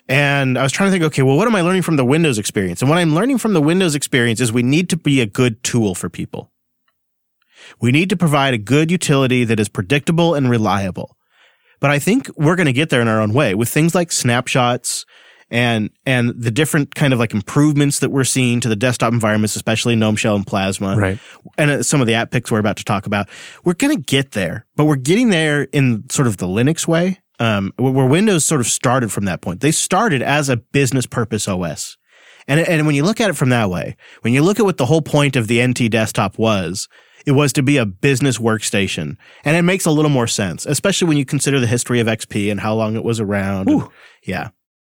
[0.09, 2.39] And I was trying to think, okay, well, what am I learning from the Windows
[2.39, 2.83] experience?
[2.83, 5.63] And what I'm learning from the Windows experience is we need to be a good
[5.63, 6.51] tool for people.
[7.81, 11.17] We need to provide a good utility that is predictable and reliable.
[11.81, 14.13] But I think we're going to get there in our own way with things like
[14.13, 15.07] snapshots
[15.55, 19.55] and and the different kind of like improvements that we're seeing to the desktop environments,
[19.57, 21.19] especially GNOME Shell and Plasma, Right.
[21.57, 23.29] and uh, some of the app picks we're about to talk about.
[23.65, 27.21] We're going to get there, but we're getting there in sort of the Linux way,
[27.39, 29.61] um, where where Windows sort of started from that point.
[29.61, 31.97] They started as a business purpose OS.
[32.49, 34.77] And, and when you look at it from that way, when you look at what
[34.77, 36.89] the whole point of the NT desktop was,
[37.25, 39.17] it was to be a business workstation.
[39.47, 42.51] And it makes a little more sense, especially when you consider the history of XP
[42.51, 43.71] and how long it was around.
[43.71, 43.89] And-
[44.25, 44.49] yeah.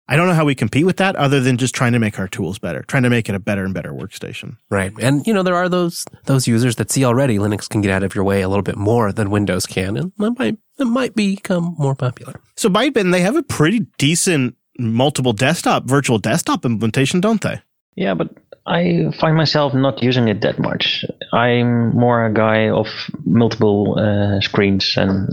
[0.09, 2.27] I don't know how we compete with that other than just trying to make our
[2.27, 4.57] tools better, trying to make it a better and better workstation.
[4.69, 4.93] Right.
[5.01, 8.03] And, you know, there are those, those users that see already Linux can get out
[8.03, 9.97] of your way a little bit more than Windows can.
[9.97, 12.39] And that might, it might become more popular.
[12.55, 17.61] So Bytebin, they have a pretty decent multiple desktop, virtual desktop implementation, don't they?
[17.95, 18.29] Yeah, but
[18.65, 21.03] I find myself not using it that much.
[21.33, 22.87] I'm more a guy of
[23.25, 25.27] multiple uh, screens and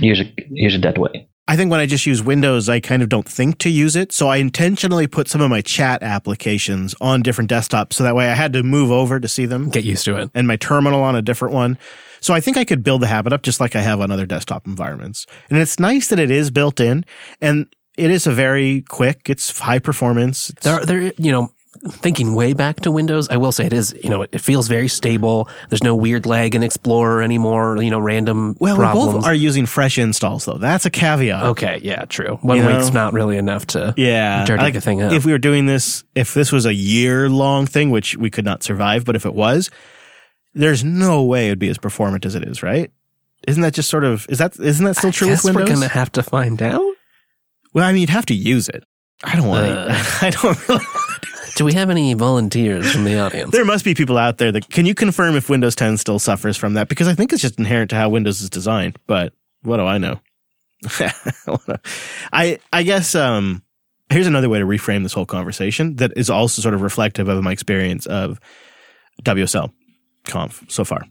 [0.00, 1.28] use it use it that way.
[1.48, 4.12] I think when I just use Windows, I kind of don't think to use it.
[4.12, 7.94] So I intentionally put some of my chat applications on different desktops.
[7.94, 10.30] So that way I had to move over to see them Get used to it.
[10.34, 11.78] and my terminal on a different one.
[12.20, 14.24] So I think I could build the habit up just like I have on other
[14.26, 15.26] desktop environments.
[15.50, 17.04] And it's nice that it is built in
[17.40, 17.66] and
[17.98, 20.50] it is a very quick, it's high performance.
[20.50, 21.52] It's- There, there, you know,
[21.88, 24.86] thinking way back to Windows, I will say it is, you know, it feels very
[24.88, 25.48] stable.
[25.68, 29.66] There's no weird lag in Explorer anymore, you know, random well, we both are using
[29.66, 30.58] fresh installs though.
[30.58, 31.42] That's a caveat.
[31.44, 32.38] okay, yeah, true.
[32.42, 32.94] One You week's know?
[33.04, 34.44] not really enough to Yeah.
[34.44, 35.12] dirty like, the thing up.
[35.12, 38.44] If we were doing this, if this was a year long thing, which we could
[38.44, 39.68] not survive, but if it was,
[40.54, 42.90] there's no way it'd be as performant as it is, right?
[43.48, 45.70] Isn't that just sort of, is that, isn't that still true Guess with Windows?
[45.70, 46.82] we're gonna have to find out.
[47.74, 48.84] well, I mean, you'd have to use it.
[49.24, 49.86] I don't want Uh.
[49.88, 49.94] to,
[50.26, 50.84] I don't really,
[51.56, 53.52] Do we have any volunteers from the audience?
[53.52, 56.56] there must be people out there that, can you confirm if Windows 10 still suffers
[56.56, 56.88] from that?
[56.88, 59.32] Because I think it's just inherent to how Windows is designed, but
[59.62, 60.20] what do I know?
[62.32, 63.62] I, I guess, um,
[64.10, 67.42] here's another way to reframe this whole conversation that is also sort of reflective of
[67.42, 68.40] my experience of
[69.22, 69.72] WSL
[70.24, 71.04] conf so far.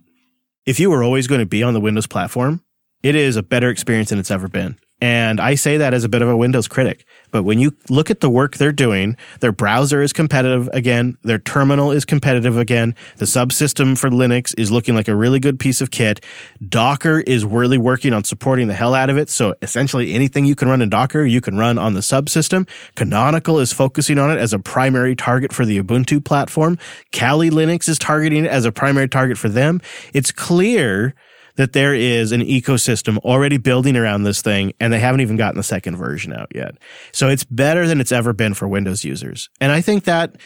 [0.66, 2.64] If you were always going to be on the Windows platform,
[3.04, 4.78] it is a better experience than it's ever been.
[5.02, 7.06] And I say that as a bit of a Windows critic.
[7.32, 11.18] But when you look at the work they're doing, their browser is competitive again.
[11.24, 12.94] Their terminal is competitive again.
[13.18, 16.24] The subsystem for Linux is looking like a really good piece of kit.
[16.68, 19.30] Docker is really working on supporting the hell out of it.
[19.30, 22.68] So essentially anything you can run in Docker, you can run on the subsystem.
[22.96, 26.78] Canonical is focusing on it as a primary target for the Ubuntu platform.
[27.12, 29.82] Kali Linux is targeting it as a primary target for them.
[30.14, 31.16] It's clear
[31.56, 35.58] that there is an ecosystem already building around this thing and they haven't even gotten
[35.58, 36.76] the second version out yet.
[37.12, 39.50] So it's better than it's ever been for Windows users.
[39.60, 40.38] And I think that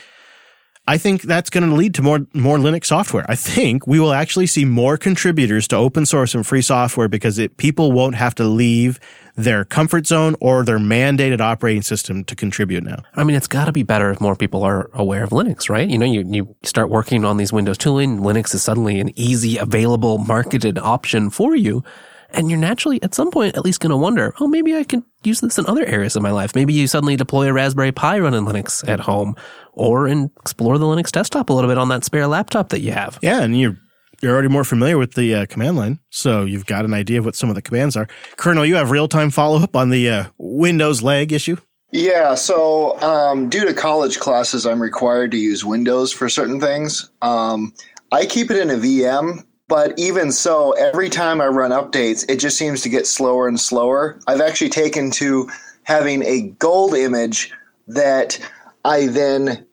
[0.88, 3.26] I think that's going to lead to more more Linux software.
[3.28, 7.39] I think we will actually see more contributors to open source and free software because
[7.39, 8.99] it, people won't have to leave
[9.36, 13.04] their comfort zone or their mandated operating system to contribute now.
[13.16, 15.88] I mean, it's got to be better if more people are aware of Linux, right?
[15.88, 19.58] You know, you, you start working on these Windows tooling, Linux is suddenly an easy,
[19.58, 21.84] available, marketed option for you.
[22.32, 25.06] And you're naturally, at some point, at least going to wonder, oh, maybe I can
[25.24, 26.56] use this in other areas of my life.
[26.56, 29.36] Maybe you suddenly deploy a Raspberry Pi running Linux at home
[29.72, 33.20] or explore the Linux desktop a little bit on that spare laptop that you have.
[33.22, 33.78] Yeah, and you're
[34.22, 37.26] you're already more familiar with the uh, command line, so you've got an idea of
[37.26, 38.07] what some of the commands are.
[38.38, 41.57] Colonel, you have real time follow up on the uh, Windows lag issue.
[41.91, 47.09] Yeah, so um, due to college classes, I'm required to use Windows for certain things.
[47.22, 47.74] Um,
[48.11, 52.38] I keep it in a VM, but even so, every time I run updates, it
[52.38, 54.20] just seems to get slower and slower.
[54.28, 55.49] I've actually taken to
[55.84, 57.51] having a gold image
[57.88, 58.39] that
[58.84, 59.66] I then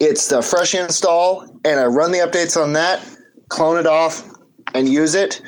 [0.00, 3.06] it's the fresh install and I run the updates on that
[3.48, 4.28] clone it off
[4.74, 5.40] and use it.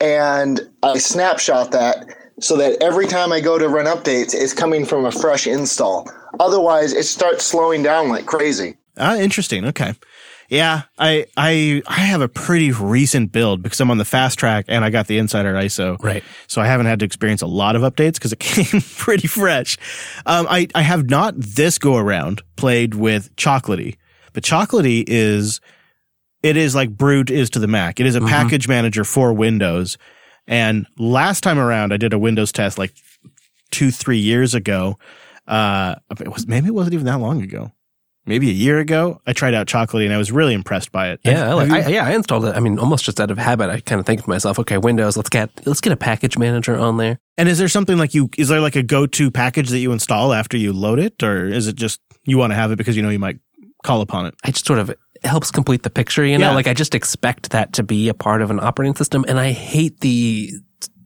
[0.00, 2.06] And I snapshot that
[2.40, 6.10] so that every time I go to run updates, it's coming from a fresh install.
[6.38, 8.76] Otherwise, it starts slowing down like crazy.
[8.98, 9.64] Ah, interesting.
[9.66, 9.94] Okay.
[10.48, 14.66] Yeah, I I I have a pretty recent build because I'm on the fast track
[14.68, 16.00] and I got the insider ISO.
[16.02, 16.22] Right.
[16.46, 19.76] So I haven't had to experience a lot of updates because it came pretty fresh.
[20.24, 23.96] Um, I I have not this go around played with Chocolatey,
[24.34, 25.60] but Chocolatey is
[26.46, 28.00] it is like Brew is to the Mac.
[28.00, 28.28] It is a mm-hmm.
[28.28, 29.98] package manager for Windows.
[30.46, 32.92] And last time around, I did a Windows test like
[33.70, 34.98] two, three years ago.
[35.46, 37.72] Uh, it was maybe it wasn't even that long ago.
[38.28, 41.20] Maybe a year ago, I tried out Chocolatey and I was really impressed by it.
[41.22, 42.56] Yeah, I like, I, yeah, I installed it.
[42.56, 43.70] I mean, almost just out of habit.
[43.70, 46.76] I kind of think to myself, okay, Windows, let's get let's get a package manager
[46.76, 47.20] on there.
[47.38, 48.28] And is there something like you?
[48.36, 51.46] Is there like a go to package that you install after you load it, or
[51.46, 53.38] is it just you want to have it because you know you might
[53.84, 54.34] call upon it?
[54.42, 54.92] I just sort of
[55.26, 56.50] helps complete the picture, you know?
[56.50, 56.54] Yeah.
[56.54, 59.24] Like I just expect that to be a part of an operating system.
[59.28, 60.52] And I hate the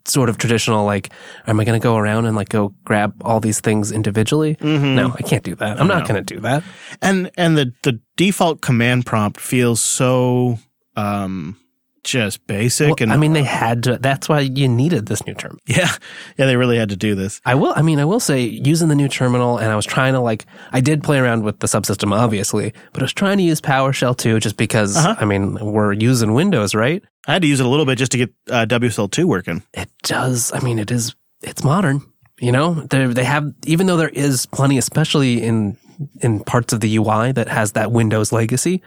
[0.07, 1.11] sort of traditional, like,
[1.47, 4.57] am I going to go around and like go grab all these things individually?
[4.57, 4.95] Mm-hmm.
[4.95, 5.81] No, I can't do that.
[5.81, 6.65] I'm not going to do that.
[7.01, 10.59] And, and the, the default command prompt feels so,
[10.97, 11.57] um,
[12.03, 15.35] just basic well, and I mean they had to that's why you needed this new
[15.35, 15.59] term.
[15.67, 15.91] Yeah.
[16.37, 17.41] Yeah, they really had to do this.
[17.45, 20.15] I will I mean I will say using the new terminal and I was trying
[20.15, 23.45] to like I did play around with the subsystem obviously, but I was trying to
[23.45, 25.17] use PowerShell too just because uh-huh.
[25.19, 27.03] I mean we're using Windows, right?
[27.27, 29.63] I had to use it a little bit just to get uh, WSL2 working.
[29.75, 30.53] It does.
[30.53, 32.03] I mean it is it's modern.
[32.41, 35.77] You know, they they have even though there is plenty especially in
[36.21, 38.83] in parts of the UI that has that Windows legacy,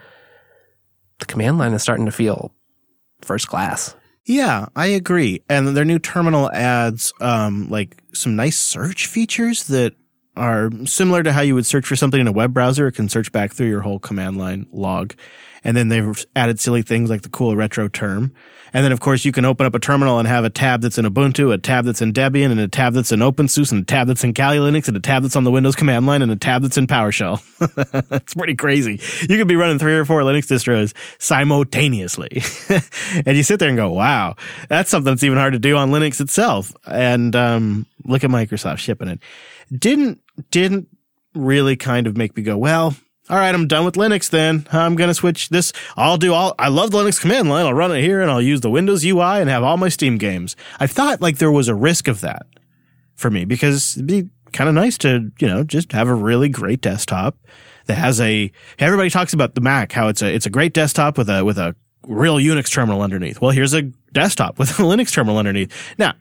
[1.20, 2.52] the command line is starting to feel
[3.24, 3.94] first class.
[4.26, 5.42] Yeah, I agree.
[5.48, 9.94] And their new terminal adds um, like some nice search features that
[10.36, 12.88] are similar to how you would search for something in a web browser.
[12.88, 15.14] It can search back through your whole command line log.
[15.62, 18.34] And then they've added silly things like the cool retro term.
[18.74, 20.98] And then, of course, you can open up a terminal and have a tab that's
[20.98, 23.84] in Ubuntu, a tab that's in Debian, and a tab that's in OpenSUSE, and a
[23.84, 26.32] tab that's in Kali Linux, and a tab that's on the Windows command line, and
[26.32, 27.40] a tab that's in PowerShell.
[28.08, 29.00] that's pretty crazy.
[29.20, 32.42] You could be running three or four Linux distros simultaneously.
[33.24, 34.34] and you sit there and go, wow,
[34.68, 36.74] that's something that's even hard to do on Linux itself.
[36.84, 39.20] And um, look at Microsoft shipping it.
[39.72, 40.88] Didn't, didn't
[41.34, 42.94] really kind of make me go, well,
[43.30, 44.66] all right, I'm done with Linux then.
[44.70, 45.72] I'm going to switch this.
[45.96, 47.64] I'll do all, I love the Linux command line.
[47.64, 50.18] I'll run it here and I'll use the Windows UI and have all my Steam
[50.18, 50.56] games.
[50.78, 52.46] I thought like there was a risk of that
[53.14, 56.50] for me because it'd be kind of nice to, you know, just have a really
[56.50, 57.38] great desktop
[57.86, 61.16] that has a, everybody talks about the Mac, how it's a, it's a great desktop
[61.16, 61.74] with a, with a
[62.06, 63.40] real Unix terminal underneath.
[63.40, 65.72] Well, here's a desktop with a Linux terminal underneath.
[65.96, 66.12] Now,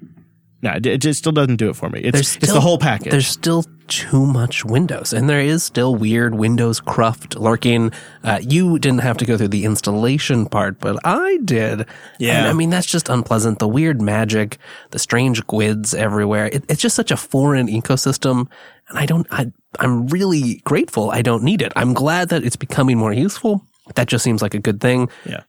[0.64, 2.00] no, it just still doesn't do it for me.
[2.00, 3.12] It's, still, it's the whole package.
[3.12, 7.92] There's still too much Windows, and there is still weird Windows cruft lurking.
[8.24, 11.86] Uh, you didn't have to go through the installation part, but I did.
[12.18, 12.40] Yeah.
[12.40, 13.60] And, I mean, that's just unpleasant.
[13.60, 14.58] The weird magic,
[14.92, 16.46] the strange GUIDs everywhere.
[16.46, 18.50] It, it's just such a foreign ecosystem,
[18.88, 21.74] and I don't, I, I'm really grateful I don't need it.
[21.76, 23.66] I'm glad that it's becoming more useful.
[23.96, 25.10] That just seems like a good thing.
[25.26, 25.44] Yeah.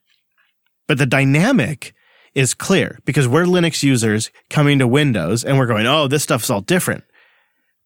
[0.88, 1.94] But the dynamic
[2.34, 6.50] is clear because we're Linux users coming to Windows and we're going, oh, this stuff's
[6.50, 7.04] all different.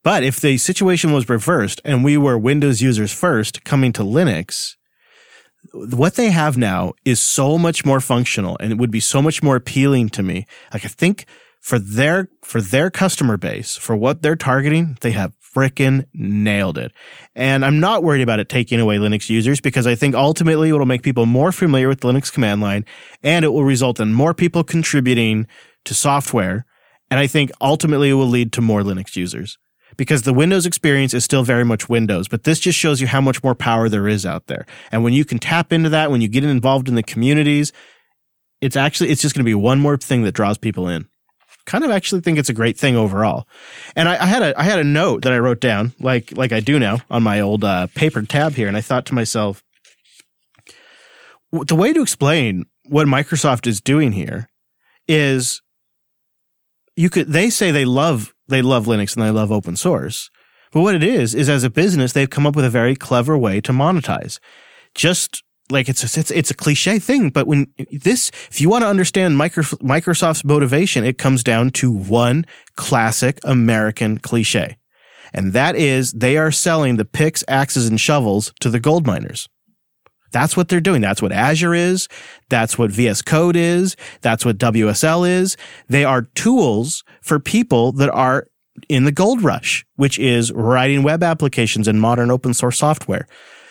[0.03, 4.77] But if the situation was reversed and we were Windows users first coming to Linux,
[5.73, 9.43] what they have now is so much more functional and it would be so much
[9.43, 10.47] more appealing to me.
[10.73, 11.27] Like I think
[11.61, 16.93] for their for their customer base, for what they're targeting, they have fricking nailed it.
[17.35, 20.87] And I'm not worried about it taking away Linux users because I think ultimately it'll
[20.87, 22.85] make people more familiar with the Linux command line
[23.23, 25.47] and it will result in more people contributing
[25.85, 26.65] to software.
[27.11, 29.59] And I think ultimately it will lead to more Linux users
[29.97, 33.21] because the Windows experience is still very much Windows, but this just shows you how
[33.21, 34.65] much more power there is out there.
[34.93, 37.73] And when you can tap into that, when you get involved in the communities,
[38.61, 41.09] it's actually, it's just going to be one more thing that draws people in.
[41.69, 43.47] Kind of actually think it's a great thing overall.
[43.95, 46.51] And I, I had a, I had a note that I wrote down, like, like
[46.51, 48.69] I do now on my old, uh, paper tab here.
[48.69, 49.63] And I thought to myself,
[51.53, 54.49] the way to explain what Microsoft is doing here
[55.07, 55.61] is
[56.97, 60.31] you could they say they love they love Linux and they love open source.
[60.73, 63.37] But what it is is as a business they've come up with a very clever
[63.37, 64.39] way to monetize.
[64.95, 68.83] Just like it's a, it's it's a cliche thing, but when this if you want
[68.83, 72.47] to understand Microsoft's motivation, it comes down to one
[72.77, 74.79] classic American cliche.
[75.35, 79.49] And that is they are selling the picks, axes and shovels to the gold miners.
[80.31, 81.01] That's what they're doing.
[81.01, 82.09] That's what Azure is.
[82.49, 83.97] That's what VS Code is.
[84.21, 85.57] That's what WSL is.
[85.89, 88.47] They are tools for people that are
[88.89, 93.27] in the gold rush, which is writing web applications and modern open source software.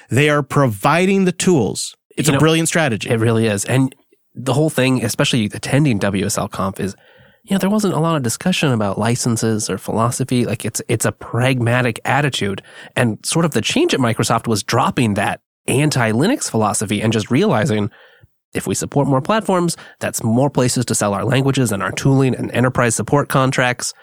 [0.10, 1.96] They are providing the tools.
[2.18, 3.10] It's you a brilliant strategy.
[3.10, 3.66] It really is.
[3.66, 3.96] And
[4.34, 6.96] the whole thing, especially attending WSL Conf is,
[7.44, 10.46] you know, there wasn't a lot of discussion about licenses or philosophy.
[10.46, 12.62] Like it's, it's a pragmatic attitude.
[12.96, 17.32] And sort of the change at Microsoft was dropping that anti Linux philosophy and just
[17.32, 17.90] realizing
[18.54, 22.36] if we support more platforms, that's more places to sell our languages and our tooling
[22.36, 23.94] and enterprise support contracts.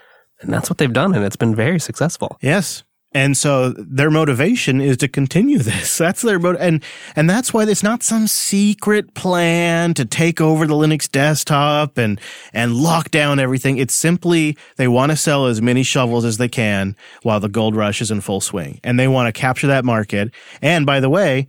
[0.40, 1.14] And that's what they've done.
[1.14, 2.38] And it's been very successful.
[2.40, 2.84] Yes.
[3.15, 5.97] And so their motivation is to continue this.
[6.05, 6.83] That's their mot- and
[7.15, 12.21] and that's why it's not some secret plan to take over the Linux desktop and
[12.53, 13.79] and lock down everything.
[13.79, 17.77] It's simply they want to sell as many shovels as they can while the gold
[17.77, 20.35] rush is in full swing, and they want to capture that market.
[20.61, 21.47] And by the way,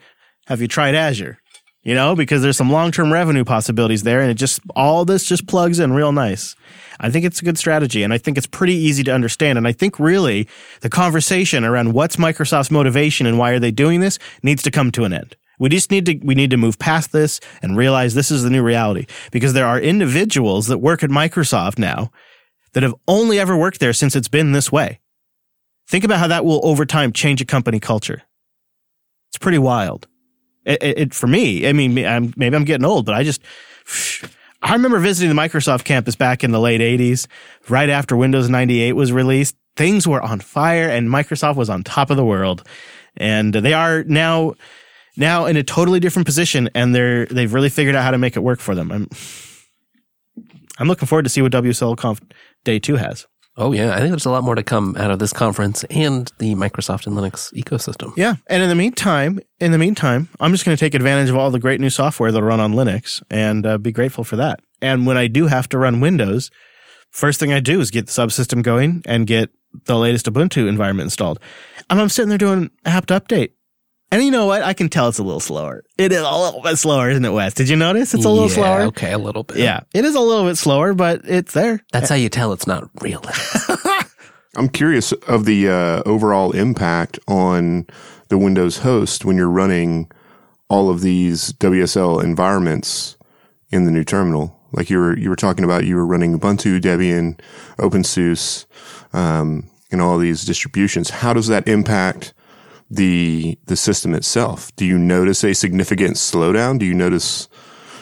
[0.47, 1.39] have you tried Azure?
[1.86, 5.47] You know, because there's some long-term revenue possibilities there, and it just all this just
[5.47, 6.55] plugs in real nice.
[6.99, 9.57] I think it's a good strategy and I think it's pretty easy to understand.
[9.57, 10.47] And I think really
[10.81, 14.91] the conversation around what's Microsoft's motivation and why are they doing this needs to come
[14.91, 15.36] to an end.
[15.59, 18.49] We just need to, we need to move past this and realize this is the
[18.49, 22.11] new reality because there are individuals that work at Microsoft now
[22.73, 24.99] that have only ever worked there since it's been this way.
[25.88, 28.23] Think about how that will over time change a company culture.
[29.29, 30.07] It's pretty wild.
[30.66, 33.41] It, it, for me, I mean, I'm, maybe I'm getting old, but I just,
[34.61, 37.28] I remember visiting the Microsoft campus back in the late 80s,
[37.70, 39.55] right after Windows 98 was released.
[39.76, 42.63] Things were on fire and Microsoft was on top of the world.
[43.18, 44.55] And they are now
[45.18, 48.36] now in a totally different position and they're they've really figured out how to make
[48.36, 48.91] it work for them.
[48.91, 49.09] I'm
[50.78, 52.22] I'm looking forward to see what WSL Conf
[52.63, 53.28] Day 2 has.
[53.57, 56.31] Oh yeah, I think there's a lot more to come out of this conference and
[56.39, 58.13] the Microsoft and Linux ecosystem.
[58.17, 61.37] Yeah, and in the meantime, in the meantime, I'm just going to take advantage of
[61.37, 64.59] all the great new software that'll run on Linux and uh, be grateful for that.
[64.81, 66.51] And when I do have to run Windows,
[67.11, 69.51] first thing I do is get the subsystem going and get
[69.85, 71.39] the latest Ubuntu environment installed.
[71.89, 73.51] And I'm sitting there doing apt update.
[74.16, 74.63] And you know what?
[74.63, 75.84] I can tell it's a little slower.
[75.97, 77.53] It is a little bit slower, isn't it, Wes?
[77.53, 78.82] Did you notice it's a little yeah, slower?
[78.84, 79.57] Okay, a little bit.
[79.57, 81.84] Yeah, it is a little bit slower, but it's there.
[81.91, 83.22] That's how you tell it's not real.
[84.55, 87.88] I'm curious of the uh, overall impact on
[88.30, 90.09] the Windows host when you're running
[90.70, 93.18] all of these WSL environments
[93.70, 94.57] in the new terminal.
[94.72, 97.38] Like you were you were talking about, you were running Ubuntu, Debian,
[97.80, 98.66] OpenSUSE,
[99.11, 101.09] um, and all these distributions.
[101.09, 102.34] How does that impact
[102.89, 104.75] the the system itself?
[104.75, 106.79] Do you notice a significant slowdown?
[106.79, 107.47] Do you notice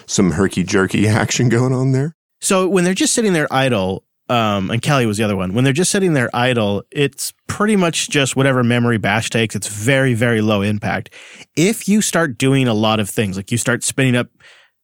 [0.06, 2.16] some herky jerky action going on there?
[2.42, 5.54] So when they're just sitting there idle, um, and Kali was the other one.
[5.54, 9.56] When they're just sitting there idle, it's pretty much just whatever memory bash takes.
[9.56, 11.14] It's very, very low impact.
[11.56, 14.28] If you start doing a lot of things, like you start spinning up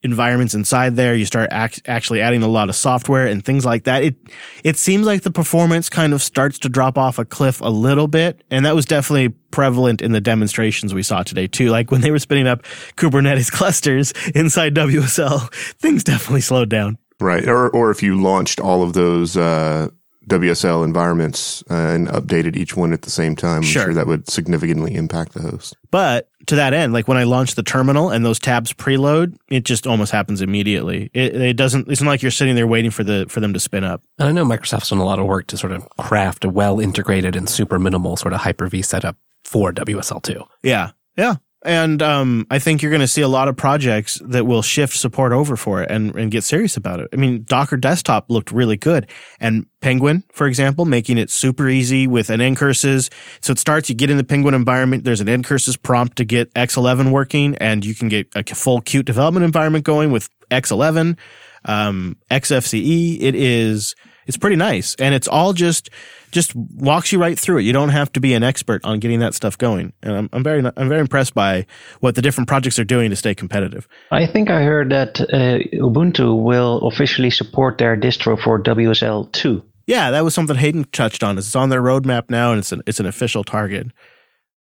[0.04, 1.16] environments inside there.
[1.16, 4.04] You start ac- actually adding a lot of software and things like that.
[4.04, 4.16] It
[4.64, 8.08] it seems like the performance kind of starts to drop off a cliff a little
[8.08, 11.70] bit, and that was definitely prevalent in the demonstrations we saw today too.
[11.70, 12.64] Like when they were spinning up
[12.95, 16.97] Kubernetes clusters inside WSL, things definitely slowed down.
[17.20, 19.89] Right, or or if you launched all of those uh,
[20.30, 23.58] WSL environments uh, and updated each one at the same time.
[23.58, 25.76] I'm sure that would significantly impact the host.
[25.91, 29.64] But to that end, like when I launch the terminal and those tabs preload, it
[29.66, 31.12] just almost happens immediately.
[31.14, 31.88] It, it doesn't.
[31.88, 34.04] It's not like you're sitting there waiting for the for them to spin up.
[34.18, 36.80] And I know Microsoft's done a lot of work to sort of craft a well
[36.80, 40.45] integrated and super minimal sort of Hyper V setup for WSL2.
[40.64, 41.36] Yeah, yeah.
[41.64, 44.95] And um, I think you're going to see a lot of projects that will shift
[44.95, 47.10] support over for it and, and get serious about it.
[47.12, 49.10] I mean, Docker Desktop looked really good.
[49.41, 53.12] And Pengwin, for example, making it super easy with an ncurses.
[53.41, 56.53] So it starts, you get in the Pengwin environment, there's an ncurses prompt to get
[56.53, 61.18] X11 working, and you can get a full Qt development environment going with X11.
[61.66, 63.95] Um, XFCE, it is
[64.30, 65.90] It's pretty nice, and it's all just
[66.30, 67.64] just walks you right through it.
[67.64, 69.92] You don't have to be an expert on getting that stuff going.
[70.04, 71.66] And I'm, I'm very I'm very impressed by
[72.00, 73.88] what the different projects are doing to stay competitive.
[74.12, 79.64] I think I heard that uh, Ubuntu will officially support their distro for WSL 2.
[79.88, 81.40] Yeah, that was something Hayden touched on.
[81.40, 83.88] It's on their roadmap now, and it's an it's an official target.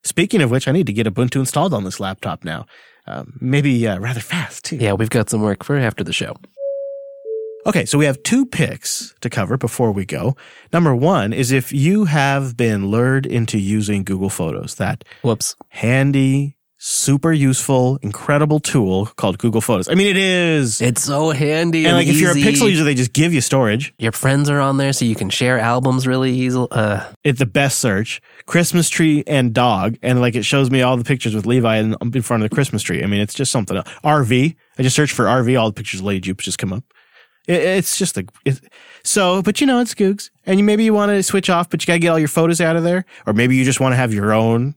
[0.04, 2.66] Speaking of which, I need to get Ubuntu installed on this laptop now.
[3.08, 4.76] Um, maybe uh, rather fast too.
[4.76, 6.36] Yeah, we've got some work for after the show.
[7.66, 10.36] Okay, so we have two picks to cover before we go.
[10.74, 15.56] Number one is if you have been lured into using Google Photos, that Whoops.
[15.70, 19.88] handy, super useful, incredible tool called Google Photos.
[19.88, 20.82] I mean, it is.
[20.82, 21.86] It's so handy.
[21.86, 22.36] and And, like, if you're a.
[22.36, 23.94] Pixel user, they just give you storage.
[23.98, 26.68] your friends are on there, so you can share albums really easily.
[26.70, 28.20] Uh, It's the best search.
[28.46, 31.96] Christmas tree and dog, and like it shows me all the pictures with Levi in,
[32.02, 33.02] in front of the Christmas tree.
[33.02, 33.78] I mean, it's just something.
[33.78, 33.88] Else.
[34.04, 34.54] RV.
[34.78, 35.58] I just searched for RV.
[35.58, 36.84] All the pictures of Lady Jupes just come up.
[37.48, 38.60] It, it's just a it,
[39.04, 41.82] so, but you know, it's Googs, and you, maybe you want to switch off, but
[41.82, 43.94] you got to get all your photos out of there, or maybe you just want
[43.94, 44.76] to have your own.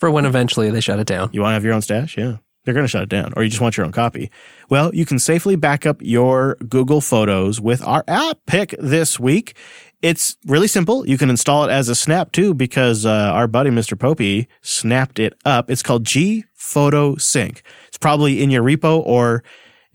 [0.00, 1.30] for when eventually they shut it down.
[1.32, 2.36] You want to have your own stash, yeah.
[2.64, 4.30] They're going to shut it down, or you just want your own copy.
[4.68, 9.56] Well, you can safely back up your Google Photos with our app pick this week.
[10.02, 11.06] It's really simple.
[11.06, 13.96] You can install it as a snap too, because uh, our buddy Mr.
[13.96, 15.70] Popey snapped it up.
[15.70, 17.62] It's called G Photo Sync.
[17.86, 19.44] It's probably in your repo or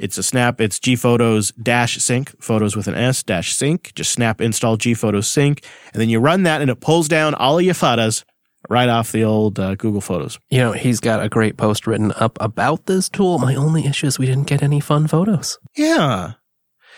[0.01, 0.59] it's a snap.
[0.59, 3.93] It's G Photos dash sync, photos with an S dash sync.
[3.95, 7.33] Just snap install G Photos sync, and then you run that, and it pulls down
[7.35, 8.25] all of your photos
[8.69, 10.39] right off the old uh, Google Photos.
[10.49, 13.39] You know, he's got a great post written up about this tool.
[13.39, 15.57] My only issue is we didn't get any fun photos.
[15.77, 16.33] Yeah.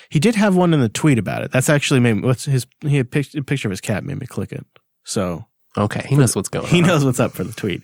[0.09, 1.51] He did have one in the tweet about it.
[1.51, 4.19] That's actually made me, what's his he had pic- a picture of his cat made
[4.19, 4.65] me click it.
[5.05, 5.45] So
[5.75, 6.87] Okay, he knows what's going he on.
[6.87, 7.81] knows what's up for the tweet.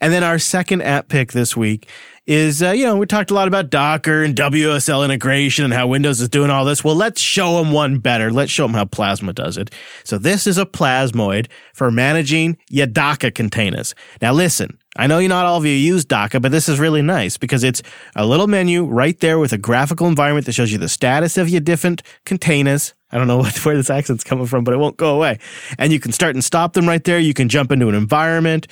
[0.00, 1.86] And then our second app pick this week
[2.26, 5.86] is uh, you know, we talked a lot about Docker and WSL integration and how
[5.86, 6.82] Windows is doing all this.
[6.82, 8.32] Well, let's show them one better.
[8.32, 9.70] Let's show them how Plasma does it.
[10.04, 13.94] So this is a Plasmoid for managing your Docker containers.
[14.20, 17.02] Now listen, I know you not all of you use Docker, but this is really
[17.02, 17.82] nice because it's
[18.16, 21.48] a little menu right there with a graphical environment that shows you the status of
[21.48, 22.94] your different containers.
[23.12, 25.38] I don't know what, where this accent's coming from, but it won't go away.
[25.78, 27.18] And you can start and stop them right there.
[27.18, 28.66] You can jump into an environment.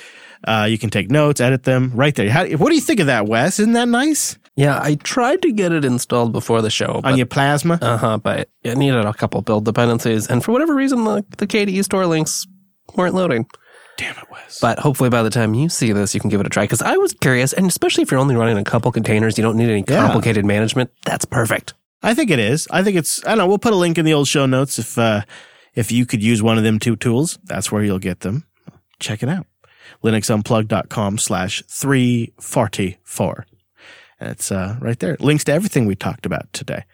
[0.46, 2.30] Uh, you can take notes, edit them right there.
[2.30, 3.58] How, what do you think of that, Wes?
[3.58, 4.38] Isn't that nice?
[4.56, 7.00] Yeah, I tried to get it installed before the show.
[7.02, 7.78] On your Plasma?
[7.82, 11.46] Uh huh, but it needed a couple build dependencies, and for whatever reason, the, the
[11.46, 12.46] KDE store links
[12.94, 13.46] weren't loading.
[13.96, 14.60] Damn it, Wes.
[14.60, 16.64] But hopefully by the time you see this, you can give it a try.
[16.64, 19.56] Because I was curious, and especially if you're only running a couple containers, you don't
[19.56, 20.04] need any Yeah.
[20.04, 20.90] complicated management.
[21.04, 21.74] That's perfect.
[22.02, 22.68] I think it is.
[22.70, 23.24] I think it's.
[23.24, 23.46] I don't know.
[23.46, 25.22] We'll put a link in the old show notes if uh,
[25.74, 27.38] if you could use one of them two tools.
[27.44, 28.46] That's where you'll get them.
[29.00, 29.46] Check it out.
[30.04, 33.46] linuxunplugged.com slash 344.
[34.20, 35.16] And it's uh, right there.
[35.20, 36.84] Links to everything we talked about today.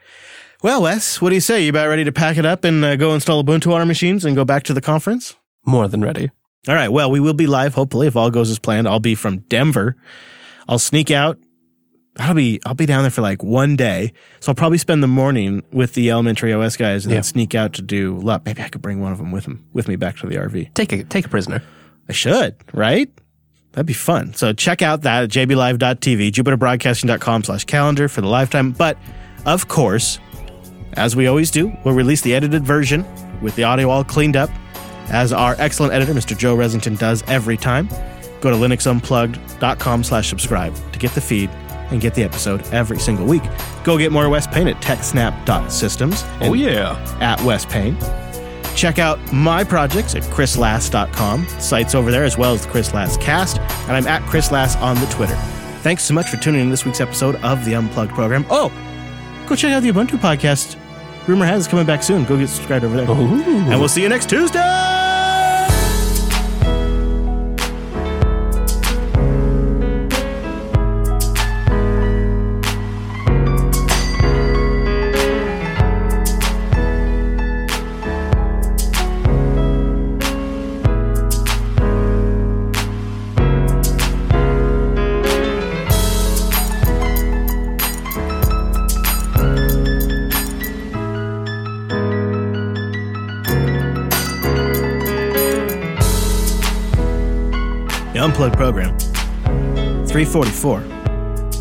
[0.62, 1.62] Well, Wes, what do you say?
[1.62, 4.24] You about ready to pack it up and uh, go install Ubuntu on our machines
[4.24, 5.36] and go back to the conference?
[5.64, 6.30] More than ready.
[6.68, 6.88] All right.
[6.92, 8.86] Well, we will be live, hopefully, if all goes as planned.
[8.86, 9.96] I'll be from Denver.
[10.68, 11.38] I'll sneak out.
[12.18, 14.12] I'll be I'll be down there for like one day.
[14.40, 17.16] So I'll probably spend the morning with the elementary OS guys and Yeah.
[17.18, 18.44] then sneak out to do LUP.
[18.44, 20.74] Maybe I could bring one of them with him with me back to the RV.
[20.74, 21.62] Take a take a prisoner.
[22.10, 23.10] I should, right?
[23.72, 24.34] That'd be fun.
[24.34, 28.72] So check out that at jblive.tv, jupiterbroadcasting.com slash calendar for the lifetime.
[28.72, 28.98] But
[29.46, 30.18] of course,
[30.94, 33.06] as we always do, we'll release the edited version
[33.40, 34.50] with the audio all cleaned up,
[35.08, 36.36] as our excellent editor, Mr.
[36.36, 37.88] Joe Ressington, does every time.
[38.40, 41.48] Go to linuxunplugged.com slash subscribe to get the feed
[41.90, 43.42] and get the episode every single week.
[43.84, 46.24] Go get more Wes Payne at techsnap.systems.
[46.40, 46.96] Oh, yeah.
[47.20, 47.96] at Wes Payne.
[48.80, 51.46] Check out my projects at chrislas.com.
[51.58, 53.58] Sites over there as well as the Chris Lass cast.
[53.58, 55.36] And I'm at Chris Lass on the Twitter.
[55.82, 58.46] Thanks so much for tuning in this week's episode of the Unplugged program.
[58.48, 58.72] Oh,
[59.46, 60.78] go check out the Ubuntu podcast.
[61.28, 62.24] Rumor has it's coming back soon.
[62.24, 63.10] Go get subscribed over there.
[63.10, 64.99] And we'll see you next Tuesday.
[98.40, 98.98] Unplugged program.
[100.06, 100.80] 344.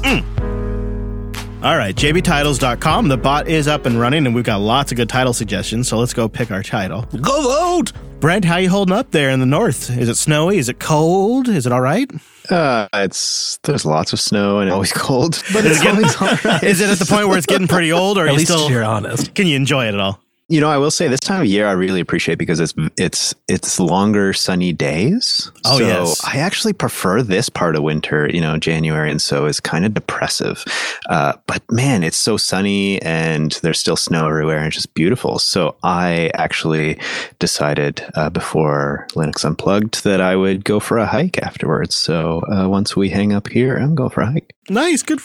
[0.03, 0.23] Mm.
[1.61, 3.09] All right, jbtitles.com.
[3.09, 5.89] The bot is up and running, and we've got lots of good title suggestions.
[5.89, 7.01] So let's go pick our title.
[7.21, 7.91] Go vote.
[8.21, 9.89] Brent, how you holding up there in the north?
[9.89, 10.57] Is it snowy?
[10.57, 11.49] Is it cold?
[11.49, 12.09] Is it all right?
[12.49, 16.15] Uh, it's there's lots of snow and always cold, but it's getting- always
[16.45, 16.63] all right.
[16.63, 18.51] Is it at the point where it's getting pretty old, or are At you least
[18.53, 18.69] still?
[18.69, 19.35] you're honest.
[19.35, 20.21] Can you enjoy it at all?
[20.49, 23.35] You know, I will say this time of year I really appreciate because it's it's
[23.47, 25.51] it's longer sunny days.
[25.63, 26.25] Oh, so yes.
[26.25, 28.27] I actually prefer this part of winter.
[28.33, 30.65] You know, January and so is kind of depressive.
[31.07, 35.37] Uh, but man, it's so sunny and there's still snow everywhere and it's just beautiful.
[35.37, 36.97] So I actually
[37.37, 41.95] decided uh, before Linux Unplugged that I would go for a hike afterwards.
[41.95, 44.55] So uh, once we hang up here, I'm going for a hike.
[44.67, 45.19] Nice, good,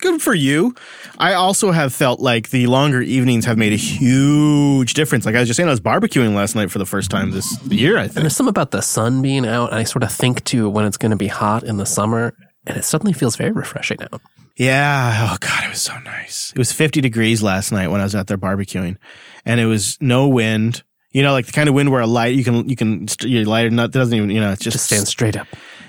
[0.00, 0.74] good for you.
[1.18, 5.26] I also have felt like the longer evenings have made a huge difference.
[5.26, 7.46] Like I was just saying, I was barbecuing last night for the first time this
[7.64, 7.98] year.
[7.98, 9.72] I think And there's something about the sun being out.
[9.72, 12.34] I sort of think to when it's going to be hot in the summer,
[12.66, 14.20] and it suddenly feels very refreshing out.
[14.56, 15.30] Yeah.
[15.32, 16.52] Oh God, it was so nice.
[16.52, 18.96] It was 50 degrees last night when I was out there barbecuing,
[19.44, 20.82] and it was no wind.
[21.12, 23.30] You know, like the kind of wind where a light you can you can st-
[23.30, 25.46] you light it not doesn't even you know it's just, Just stand straight up.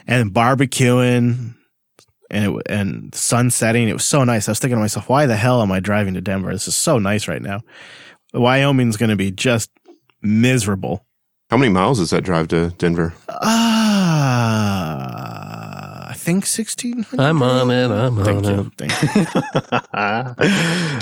[0.08, 1.56] and barbecuing
[2.32, 3.90] and it and sun setting.
[3.90, 4.48] It was so nice.
[4.48, 6.52] I was thinking to myself, why the hell am I driving to Denver?
[6.54, 7.62] This is so nice right now.
[8.34, 9.70] Wyoming's going to be just
[10.22, 11.06] miserable.
[11.50, 13.14] How many miles is that drive to Denver?
[14.42, 17.06] Ah, I think sixteen.
[17.18, 17.86] I'm on it.
[17.90, 18.50] I'm on Thank it.
[18.56, 18.72] you.
[18.78, 19.26] Thank you.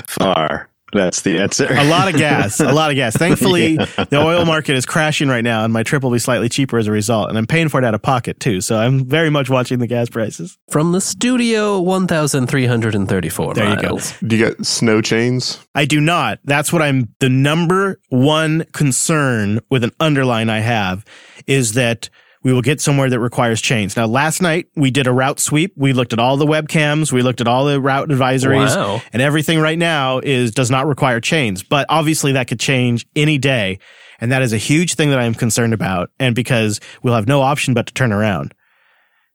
[0.08, 0.70] Far.
[0.92, 1.66] That's the answer.
[1.70, 3.14] a lot of gas, a lot of gas.
[3.18, 6.78] Thankfully, the oil market is crashing right now, and my trip will be slightly cheaper
[6.78, 7.28] as a result.
[7.28, 9.86] And I'm paying for it out of pocket too, so I'm very much watching the
[9.86, 10.56] gas prices.
[10.70, 13.82] From the studio, 1,334 There you go.
[13.90, 14.14] miles.
[14.26, 15.58] Do you get snow chains?
[15.74, 16.38] I do not.
[16.44, 17.08] That's what I'm.
[17.20, 21.04] The number one concern with an underline I have
[21.46, 22.08] is that
[22.48, 23.94] we will get somewhere that requires chains.
[23.94, 25.74] Now, last night we did a route sweep.
[25.76, 27.12] We looked at all the webcams.
[27.12, 29.02] We looked at all the route advisories, Wow.
[29.12, 31.62] and everything right now is does not require chains.
[31.62, 33.80] But obviously, that could change any day,
[34.18, 36.08] and that is a huge thing that I am concerned about.
[36.18, 38.54] And because we'll have no option but to turn around,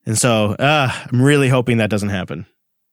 [0.06, 2.46] and so uh, I'm really hoping that doesn't happen.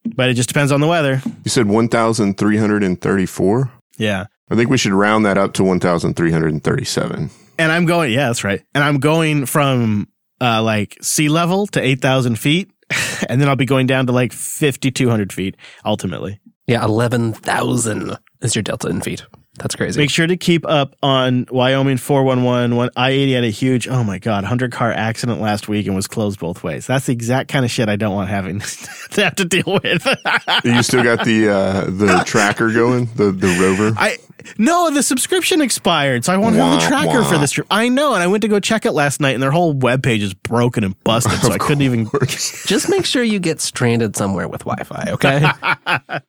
[0.05, 1.19] But it just depends on the weather.
[1.43, 3.71] You said 1,334?
[3.97, 4.25] Yeah.
[4.49, 7.29] I think we should round that up to 1,337.
[7.59, 8.11] and I'm going.
[8.11, 8.61] Yeah, that's right.
[8.73, 10.07] And I'm going from
[10.41, 12.71] uh, like sea level to eight thousand feet,
[13.29, 16.39] and then I'll be going down to like fifty two hundred feet ultimately.
[16.67, 19.25] Yeah, 11,000 is your delta in feet.
[19.57, 19.99] That's crazy.
[19.99, 22.89] Make sure to keep up on Wyoming 411.
[22.95, 26.07] I 80 had a huge, oh my God, 100 car accident last week and was
[26.07, 26.87] closed both ways.
[26.87, 28.59] That's the exact kind of shit I don't want having
[29.11, 30.07] to have to deal with.
[30.63, 33.93] You still got the uh, the tracker going, the the rover.
[33.97, 34.17] I
[34.57, 37.67] no, the subscription expired, so I won't have the Wah, tracker for this trip.
[37.69, 40.21] I know, and I went to go check it last night, and their whole webpage
[40.21, 42.09] is broken and busted, so I couldn't even.
[42.27, 45.51] Just make sure you get stranded somewhere with Wi Fi, okay?